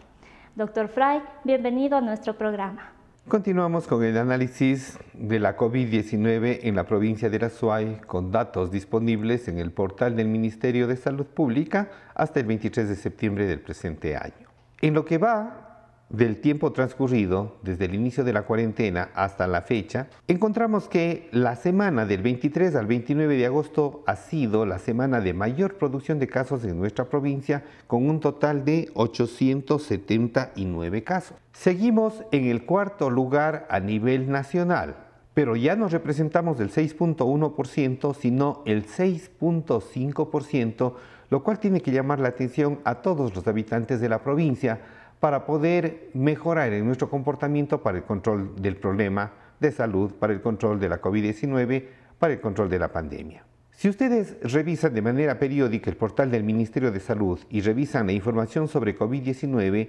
Doctor 0.57 0.89
Fray, 0.89 1.21
bienvenido 1.45 1.99
a 1.99 2.01
nuestro 2.01 2.39
programa. 2.39 3.00
Continuamos 3.31 3.87
con 3.87 4.03
el 4.03 4.19
análisis 4.19 4.99
de 5.15 5.39
la 5.39 5.57
COVID-19 5.57 6.63
en 6.65 6.75
la 6.75 6.85
provincia 6.85 7.31
de 7.31 7.39
La 7.39 7.49
Suay 7.49 8.01
con 8.09 8.33
datos 8.33 8.73
disponibles 8.73 9.47
en 9.47 9.61
el 9.61 9.71
portal 9.71 10.17
del 10.17 10.27
Ministerio 10.27 10.89
de 10.89 10.97
Salud 10.97 11.27
Pública 11.27 11.93
hasta 12.17 12.41
el 12.41 12.47
23 12.47 12.89
de 12.89 12.97
septiembre 12.97 13.47
del 13.47 13.61
presente 13.61 14.17
año. 14.17 14.49
En 14.81 14.95
lo 14.95 15.05
que 15.05 15.19
va 15.19 15.70
del 16.11 16.41
tiempo 16.41 16.73
transcurrido 16.73 17.57
desde 17.63 17.87
el 17.87 17.95
inicio 17.95 18.25
de 18.25 18.33
la 18.33 18.43
cuarentena 18.43 19.11
hasta 19.15 19.47
la 19.47 19.63
fecha, 19.63 20.09
encontramos 20.27 20.89
que 20.89 21.29
la 21.33 21.55
semana 21.57 22.05
del 22.05 22.21
23 22.23 22.75
al 22.75 22.87
29 22.87 23.37
de 23.37 23.47
agosto 23.47 24.03
ha 24.07 24.17
sido 24.17 24.67
la 24.67 24.81
semana 24.81 25.21
de 25.21 25.35
mayor 25.35 25.77
producción 25.77 26.19
de 26.19 26.27
casos 26.27 26.65
en 26.65 26.77
nuestra 26.79 27.05
provincia, 27.05 27.63
con 27.87 28.09
un 28.09 28.19
total 28.19 28.65
de 28.65 28.91
879 28.95 31.05
casos. 31.05 31.37
Seguimos 31.53 32.25
en 32.33 32.47
el 32.47 32.67
cuarto 32.67 33.09
lugar 33.09 33.69
a 33.71 33.79
nivel 33.79 34.29
nacional, 34.31 34.97
pero 35.33 35.55
ya 35.55 35.77
no 35.77 35.87
representamos 35.89 36.59
el 36.59 36.71
6.1%, 36.71 38.15
sino 38.15 38.65
el 38.67 38.85
6.5%, 38.87 40.95
lo 41.31 41.43
cual 41.45 41.61
tiene 41.61 41.81
que 41.81 41.93
llamar 41.93 42.19
la 42.19 42.27
atención 42.29 42.81
a 42.85 42.97
todos 42.97 43.35
los 43.37 43.47
habitantes 43.47 44.01
de 44.01 44.09
la 44.09 44.25
provincia, 44.25 44.81
para 45.21 45.45
poder 45.45 46.11
mejorar 46.15 46.73
en 46.73 46.87
nuestro 46.87 47.09
comportamiento 47.09 47.83
para 47.83 47.99
el 47.99 48.05
control 48.05 48.57
del 48.61 48.77
problema 48.77 49.33
de 49.61 49.71
salud, 49.71 50.13
para 50.15 50.33
el 50.33 50.41
control 50.41 50.81
de 50.81 50.89
la 50.89 51.01
COVID-19, 51.01 51.85
para 52.19 52.33
el 52.33 52.41
control 52.41 52.71
de 52.71 52.79
la 52.79 52.89
pandemia. 52.89 53.45
Si 53.71 53.89
ustedes 53.89 54.37
revisan 54.43 54.93
de 54.95 55.03
manera 55.03 55.39
periódica 55.39 55.91
el 55.91 55.97
portal 55.97 56.31
del 56.31 56.45
Ministerio 56.45 56.91
de 56.91 57.01
Salud 57.01 57.39
y 57.49 57.61
revisan 57.61 58.07
la 58.07 58.13
información 58.13 58.69
sobre 58.69 58.99
COVID-19, 58.99 59.89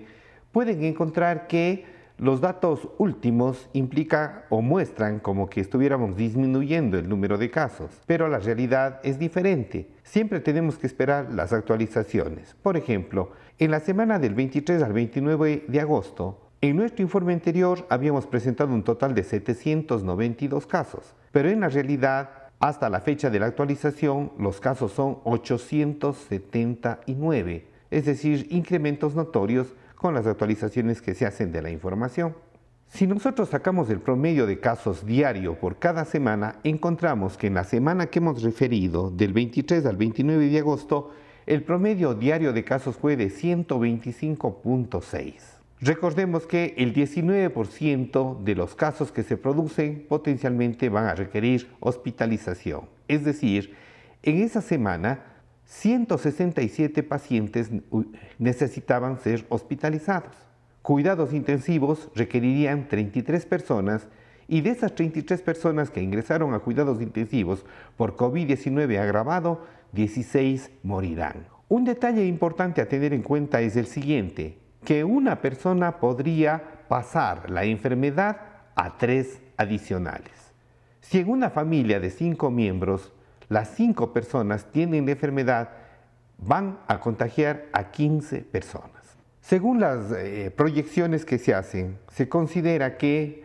pueden 0.52 0.84
encontrar 0.84 1.48
que 1.48 1.86
los 2.21 2.39
datos 2.39 2.88
últimos 2.99 3.67
implican 3.73 4.43
o 4.49 4.62
muestran 4.62 5.19
como 5.19 5.49
que 5.49 5.60
estuviéramos 5.60 6.15
disminuyendo 6.15 6.99
el 6.99 7.10
número 7.10 7.39
de 7.39 7.49
casos, 7.49 7.99
pero 8.05 8.27
la 8.27 8.38
realidad 8.38 8.99
es 9.03 9.17
diferente. 9.17 9.89
Siempre 10.03 10.39
tenemos 10.39 10.77
que 10.77 10.86
esperar 10.86 11.34
las 11.34 11.51
actualizaciones. 11.51 12.55
Por 12.62 12.77
ejemplo, 12.77 13.31
en 13.57 13.71
la 13.71 13.79
semana 13.79 14.19
del 14.19 14.36
23 14.36 14.84
al 14.84 14.93
29 14.93 15.65
de 15.67 15.79
agosto, 15.79 16.51
en 16.62 16.75
nuestro 16.75 17.01
informe 17.01 17.34
anterior 17.34 17.88
habíamos 17.89 18.27
presentado 18.27 18.71
un 18.71 18.84
total 18.84 19.15
de 19.15 19.23
792 19.23 20.67
casos, 20.67 21.15
pero 21.31 21.49
en 21.49 21.62
la 21.62 21.69
realidad, 21.69 22.29
hasta 22.60 22.91
la 22.91 23.01
fecha 23.01 23.31
de 23.31 23.39
la 23.39 23.47
actualización, 23.47 24.34
los 24.38 24.60
casos 24.60 24.91
son 24.91 25.17
879, 25.23 27.65
es 27.89 28.05
decir, 28.05 28.45
incrementos 28.51 29.15
notorios 29.15 29.73
con 30.02 30.16
las 30.16 30.26
actualizaciones 30.26 31.00
que 31.00 31.14
se 31.14 31.28
hacen 31.28 31.52
de 31.52 31.62
la 31.62 31.70
información. 31.70 32.36
Si 32.88 33.06
nosotros 33.06 33.50
sacamos 33.50 33.88
el 33.92 34.00
promedio 34.00 34.48
de 34.48 34.60
casos 34.60 35.06
diario 35.06 35.60
por 35.60 35.78
cada 35.78 36.06
semana, 36.06 36.56
encontramos 36.64 37.38
que 37.38 37.46
en 37.48 37.54
la 37.54 37.66
semana 37.66 38.08
que 38.08 38.18
hemos 38.18 38.42
referido, 38.42 39.12
del 39.12 39.32
23 39.32 39.86
al 39.86 39.98
29 39.98 40.50
de 40.50 40.58
agosto, 40.58 41.12
el 41.46 41.62
promedio 41.62 42.16
diario 42.16 42.52
de 42.52 42.64
casos 42.64 42.96
fue 42.96 43.16
de 43.16 43.28
125.6. 43.28 45.34
Recordemos 45.82 46.48
que 46.48 46.74
el 46.78 46.96
19% 46.96 48.44
de 48.44 48.56
los 48.56 48.74
casos 48.74 49.12
que 49.12 49.22
se 49.22 49.38
producen 49.38 50.08
potencialmente 50.10 50.90
van 50.90 51.06
a 51.06 51.14
requerir 51.14 51.70
hospitalización. 51.80 52.90
Es 53.08 53.24
decir, 53.24 53.76
en 54.24 54.42
esa 54.42 54.62
semana 54.62 55.31
167 55.71 57.01
pacientes 57.01 57.71
necesitaban 58.38 59.17
ser 59.19 59.45
hospitalizados. 59.47 60.36
Cuidados 60.81 61.34
intensivos 61.34 62.10
requerirían 62.13 62.89
33 62.89 63.45
personas 63.45 64.10
y 64.49 64.60
de 64.60 64.71
esas 64.71 64.93
33 64.93 65.41
personas 65.41 65.89
que 65.89 66.01
ingresaron 66.01 66.53
a 66.53 66.60
cuidados 66.60 67.01
intensivos 67.01 67.65
por 67.95 68.17
COVID-19 68.17 68.99
agravado, 68.99 69.65
16 69.93 70.71
morirán. 70.84 71.47
Un 71.69 71.86
detalle 71.86 72.25
importante 72.25 72.81
a 72.81 72.89
tener 72.89 73.13
en 73.13 73.21
cuenta 73.21 73.62
es 73.62 73.77
el 73.77 73.88
siguiente, 73.88 74.57
que 74.84 75.05
una 75.05 75.39
persona 75.39 75.99
podría 76.01 76.84
pasar 76.89 77.49
la 77.49 77.63
enfermedad 77.63 78.41
a 78.75 78.97
tres 78.97 79.41
adicionales. 79.55 80.53
Si 80.99 81.19
en 81.19 81.29
una 81.29 81.49
familia 81.49 82.01
de 82.01 82.10
cinco 82.10 82.51
miembros, 82.51 83.13
las 83.52 83.76
cinco 83.76 84.14
personas 84.14 84.72
tienen 84.72 85.06
la 85.06 85.12
enfermedad, 85.12 85.72
van 86.38 86.80
a 86.88 87.02
contagiar 87.02 87.66
a 87.74 87.92
15 87.92 88.44
personas. 88.44 89.18
Según 89.42 89.82
las 89.82 90.10
eh, 90.14 90.54
proyecciones 90.56 91.26
que 91.26 91.38
se 91.38 91.54
hacen, 91.54 91.98
se 92.14 92.30
considera 92.30 92.96
que 92.96 93.44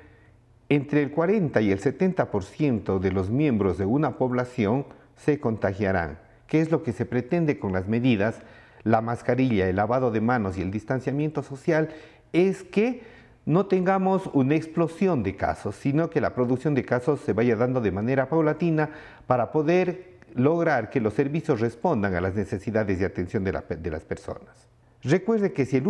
entre 0.69 1.03
el 1.03 1.11
40 1.11 1.61
y 1.61 1.73
el 1.73 1.81
70% 1.81 3.01
de 3.01 3.11
los 3.11 3.31
miembros 3.31 3.79
de 3.79 3.85
una 3.85 4.17
población 4.17 4.87
se 5.17 5.41
contagiarán. 5.41 6.21
¿Qué 6.47 6.61
es 6.61 6.71
lo 6.71 6.85
que 6.85 6.93
se 6.93 7.05
pretende 7.05 7.59
con 7.59 7.73
las 7.73 7.89
medidas? 7.89 8.43
La 8.85 9.01
mascarilla, 9.01 9.69
el 9.69 9.75
lavado 9.75 10.13
de 10.13 10.21
manos 10.21 10.57
y 10.57 10.63
el 10.63 10.71
distanciamiento 10.71 11.43
social 11.43 11.89
es 12.33 12.63
que 12.63 13.03
no 13.47 13.67
tengamos 13.67 14.29
una 14.35 14.57
explosión 14.57 15.23
de 15.23 15.37
casos, 15.37 15.77
sino 15.77 16.11
que 16.11 16.21
la 16.21 16.35
producción 16.35 16.75
de 16.75 16.85
casos 16.85 17.21
se 17.21 17.33
vaya 17.33 17.57
dando 17.57 17.81
de 17.81 17.93
manera 17.93 18.29
paulatina 18.29 18.91
para 19.27 19.51
poder 19.53 20.19
lograr 20.35 20.91
que 20.91 21.01
los 21.01 21.15
servicios 21.15 21.61
respondan 21.61 22.15
a 22.15 22.21
las 22.21 22.35
necesidades 22.35 22.99
de 22.99 23.07
atención 23.07 23.45
de 23.45 23.91
las 23.91 24.05
personas. 24.05 24.69
Recuerde 25.03 25.53
que 25.53 25.67
si, 25.67 25.81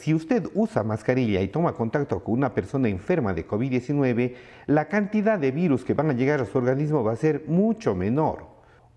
si, 0.00 0.14
usted 0.14 0.48
usa 0.54 0.82
mascarilla 0.82 1.40
y 1.40 1.48
toma 1.48 1.74
contacto 1.74 2.24
con 2.24 2.34
una 2.34 2.54
persona 2.54 2.88
enferma 2.88 3.32
de 3.32 3.46
COVID-19, 3.46 4.34
la 4.66 4.88
cantidad 4.88 5.38
de 5.38 5.52
virus 5.52 5.84
que 5.84 5.94
van 5.94 6.10
a 6.10 6.14
llegar 6.14 6.40
a 6.40 6.44
su 6.44 6.58
organismo 6.58 7.04
va 7.04 7.12
a 7.12 7.16
ser 7.16 7.44
mucho 7.46 7.94
menor. 7.94 8.46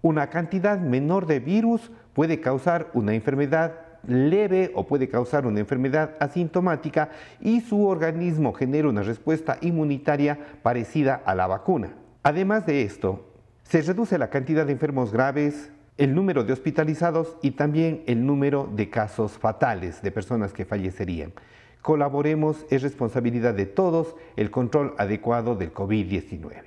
Una 0.01 0.31
cantidad 0.31 0.79
menor 0.79 1.27
de 1.27 1.39
virus 1.39 1.91
puede 2.13 2.41
causar 2.41 2.89
una 2.95 3.13
enfermedad 3.13 3.90
leve 4.07 4.71
o 4.75 4.85
puede 4.85 5.09
causar 5.09 5.45
una 5.45 5.59
enfermedad 5.59 6.15
asintomática 6.19 7.09
y 7.39 7.61
su 7.61 7.85
organismo 7.85 8.53
genera 8.53 8.89
una 8.89 9.03
respuesta 9.03 9.57
inmunitaria 9.61 10.37
parecida 10.61 11.21
a 11.25 11.35
la 11.35 11.47
vacuna. 11.47 11.93
Además 12.23 12.65
de 12.65 12.83
esto, 12.83 13.27
se 13.63 13.81
reduce 13.81 14.17
la 14.17 14.29
cantidad 14.29 14.65
de 14.65 14.73
enfermos 14.73 15.11
graves, 15.11 15.71
el 15.97 16.15
número 16.15 16.43
de 16.43 16.53
hospitalizados 16.53 17.37
y 17.41 17.51
también 17.51 18.03
el 18.07 18.25
número 18.25 18.69
de 18.73 18.89
casos 18.89 19.33
fatales 19.33 20.01
de 20.01 20.11
personas 20.11 20.53
que 20.53 20.65
fallecerían. 20.65 21.33
Colaboremos, 21.81 22.65
es 22.69 22.83
responsabilidad 22.83 23.53
de 23.53 23.65
todos 23.65 24.15
el 24.35 24.51
control 24.51 24.93
adecuado 24.97 25.55
del 25.55 25.73
COVID-19. 25.73 26.63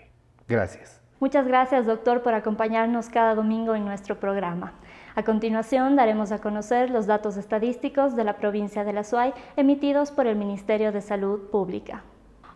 Gracias. 0.48 1.00
Muchas 1.20 1.46
gracias, 1.46 1.86
doctor, 1.86 2.22
por 2.22 2.34
acompañarnos 2.34 3.08
cada 3.08 3.34
domingo 3.34 3.74
en 3.74 3.84
nuestro 3.84 4.18
programa. 4.18 4.74
A 5.16 5.22
continuación, 5.22 5.94
daremos 5.94 6.32
a 6.32 6.40
conocer 6.40 6.90
los 6.90 7.06
datos 7.06 7.36
estadísticos 7.36 8.16
de 8.16 8.24
la 8.24 8.36
provincia 8.36 8.82
de 8.82 8.92
La 8.92 9.04
Suay 9.04 9.32
emitidos 9.56 10.10
por 10.10 10.26
el 10.26 10.34
Ministerio 10.34 10.90
de 10.90 11.00
Salud 11.00 11.50
Pública. 11.50 12.02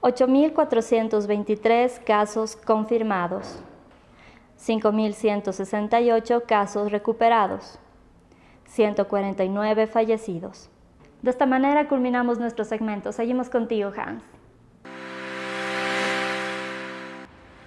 8.423 0.01 2.03
casos 2.05 2.57
confirmados. 2.57 3.63
5.168 4.59 6.43
casos 6.47 6.91
recuperados, 6.91 7.79
149 8.65 9.87
fallecidos. 9.87 10.69
De 11.23 11.31
esta 11.31 11.47
manera 11.47 11.89
culminamos 11.89 12.41
nuestro 12.41 12.65
segmento. 12.65 13.13
Seguimos 13.13 13.51
contigo, 13.51 13.93
Hans. 13.97 14.38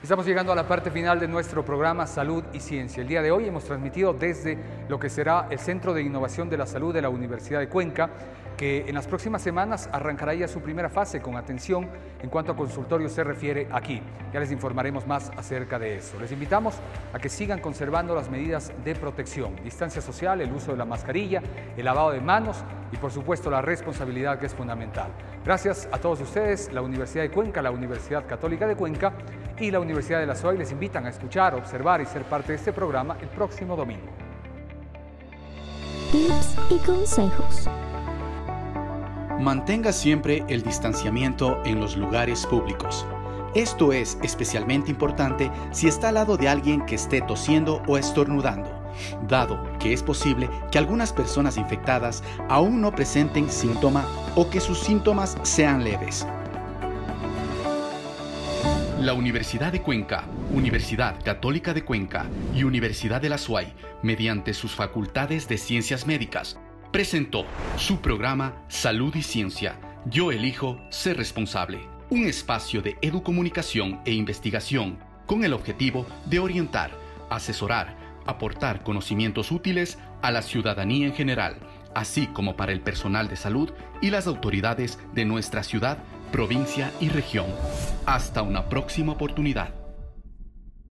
Estamos 0.04 0.26
llegando 0.26 0.52
a 0.52 0.56
la 0.56 0.68
parte 0.68 0.90
final 0.90 1.20
de 1.20 1.28
nuestro 1.28 1.64
programa 1.64 2.08
Salud 2.08 2.44
y 2.54 2.60
Ciencia. 2.60 3.02
El 3.02 3.08
día 3.08 3.22
de 3.22 3.30
hoy 3.30 3.46
hemos 3.46 3.66
transmitido 3.66 4.14
desde 4.14 4.58
lo 4.90 5.00
que 5.00 5.12
será 5.12 5.46
el 5.52 5.60
Centro 5.60 5.94
de 5.94 6.02
Innovación 6.02 6.50
de 6.50 6.58
la 6.58 6.66
Salud 6.66 6.92
de 6.92 7.04
la 7.04 7.10
Universidad 7.10 7.60
de 7.60 7.70
Cuenca 7.70 8.10
que 8.58 8.86
en 8.88 8.96
las 8.96 9.08
próximas 9.08 9.44
semanas 9.44 9.90
arrancará 9.92 10.34
ya 10.34 10.48
su 10.48 10.60
primera 10.62 10.90
fase 10.90 11.22
con 11.22 11.36
atención 11.36 11.88
en 12.22 12.30
cuanto 12.30 12.52
a 12.52 12.56
consultorio 12.56 13.10
se 13.10 13.24
refiere 13.24 13.68
aquí. 13.72 14.02
Ya 14.34 14.40
les 14.40 14.52
informaremos 14.52 15.06
más 15.06 15.32
acerca 15.38 15.78
de 15.78 15.98
eso. 15.98 16.20
Les 16.20 16.32
invitamos 16.32 16.76
a 17.14 17.20
que 17.20 17.30
sigan 17.30 17.60
conservando 17.60 18.16
las 18.16 18.30
medidas 18.30 18.72
de 18.84 18.96
protección, 18.96 19.56
distancia 19.64 20.02
social, 20.02 20.42
el 20.42 20.52
uso 20.52 20.72
de 20.72 20.78
la 20.78 20.86
mascarilla, 20.86 21.44
el 21.78 21.86
lavado 21.86 22.12
de 22.12 22.22
manos 22.22 22.64
y 22.92 22.98
por 22.98 23.12
supuesto 23.12 23.50
la 23.50 23.62
responsabilidad 23.62 24.40
que 24.40 24.48
es 24.48 24.54
fundamental. 24.54 25.12
Gracias 25.44 25.90
a 25.92 25.98
todos 25.98 26.22
ustedes, 26.22 26.72
la 26.72 26.84
Universidad 26.84 27.24
de 27.24 27.32
Cuenca, 27.32 27.64
la 27.64 27.72
Universidad 27.72 28.28
Católica 28.28 28.68
de 28.68 28.76
Cuenca 28.76 29.14
y 29.60 29.72
la 29.72 29.80
Universidad 29.80 30.20
de 30.20 30.28
la 30.28 30.36
SOAI 30.36 30.60
les 30.60 30.72
invitan 30.72 31.06
a 31.08 31.10
escuchar, 31.10 31.56
observar 31.56 32.00
y 32.00 32.06
ser 32.06 32.24
parte 32.24 32.52
de 32.52 32.60
este 32.60 32.72
programa 32.72 33.18
el 33.20 33.28
próximo 33.30 33.76
domingo. 33.76 34.12
Tips 36.12 36.58
y 36.70 36.78
consejos. 36.86 37.70
Mantenga 39.40 39.92
siempre 39.92 40.44
el 40.48 40.62
distanciamiento 40.62 41.60
en 41.66 41.80
los 41.80 41.98
lugares 41.98 42.46
públicos. 42.46 43.08
Esto 43.56 43.92
es 43.92 44.20
especialmente 44.22 44.92
importante 44.92 45.52
si 45.72 45.88
está 45.88 46.10
al 46.10 46.16
lado 46.16 46.38
de 46.38 46.48
alguien 46.50 46.86
que 46.86 46.96
esté 46.96 47.22
tosiendo 47.22 47.82
o 47.88 47.98
estornudando, 47.98 48.81
dado 49.28 49.62
que 49.80 49.94
es 49.94 50.04
posible 50.04 50.50
que 50.72 50.78
algunas 50.78 51.14
personas 51.14 51.58
infectadas 51.58 52.24
aún 52.50 52.82
no 52.82 52.92
presenten 52.92 53.50
síntoma 53.50 54.06
o 54.36 54.50
que 54.50 54.60
sus 54.60 54.80
síntomas 54.80 55.38
sean 55.44 55.84
leves. 55.84 56.26
La 59.02 59.14
Universidad 59.14 59.72
de 59.72 59.82
Cuenca, 59.82 60.26
Universidad 60.54 61.24
Católica 61.24 61.74
de 61.74 61.84
Cuenca 61.84 62.28
y 62.54 62.64
Universidad 62.64 63.20
de 63.20 63.30
la 63.30 63.40
SUAY, 63.40 63.74
mediante 64.04 64.54
sus 64.54 64.76
facultades 64.76 65.48
de 65.48 65.58
ciencias 65.58 66.06
médicas, 66.06 66.60
presentó 66.92 67.46
su 67.78 68.00
programa 68.00 68.54
Salud 68.68 69.16
y 69.16 69.24
Ciencia. 69.24 69.76
Yo 70.06 70.32
elijo 70.32 70.80
ser 70.92 71.18
responsable. 71.18 71.80
Un 72.12 72.28
espacio 72.28 72.84
de 72.84 72.96
educomunicación 73.02 74.02
e 74.06 74.12
investigación 74.12 75.00
con 75.26 75.44
el 75.44 75.54
objetivo 75.54 76.06
de 76.26 76.38
orientar, 76.38 76.92
asesorar, 77.32 77.98
aportar 78.26 78.84
conocimientos 78.84 79.52
útiles 79.52 79.98
a 80.22 80.32
la 80.32 80.42
ciudadanía 80.42 81.08
en 81.08 81.14
general, 81.14 81.58
así 81.96 82.28
como 82.28 82.56
para 82.56 82.72
el 82.72 82.82
personal 82.82 83.28
de 83.28 83.36
salud 83.36 83.72
y 84.02 84.10
las 84.10 84.28
autoridades 84.28 85.00
de 85.14 85.26
nuestra 85.26 85.64
ciudad, 85.64 85.98
provincia 86.32 86.92
y 87.00 87.10
región. 87.10 87.48
Hasta 88.06 88.42
una 88.42 88.70
próxima 88.70 89.14
oportunidad. 89.14 89.81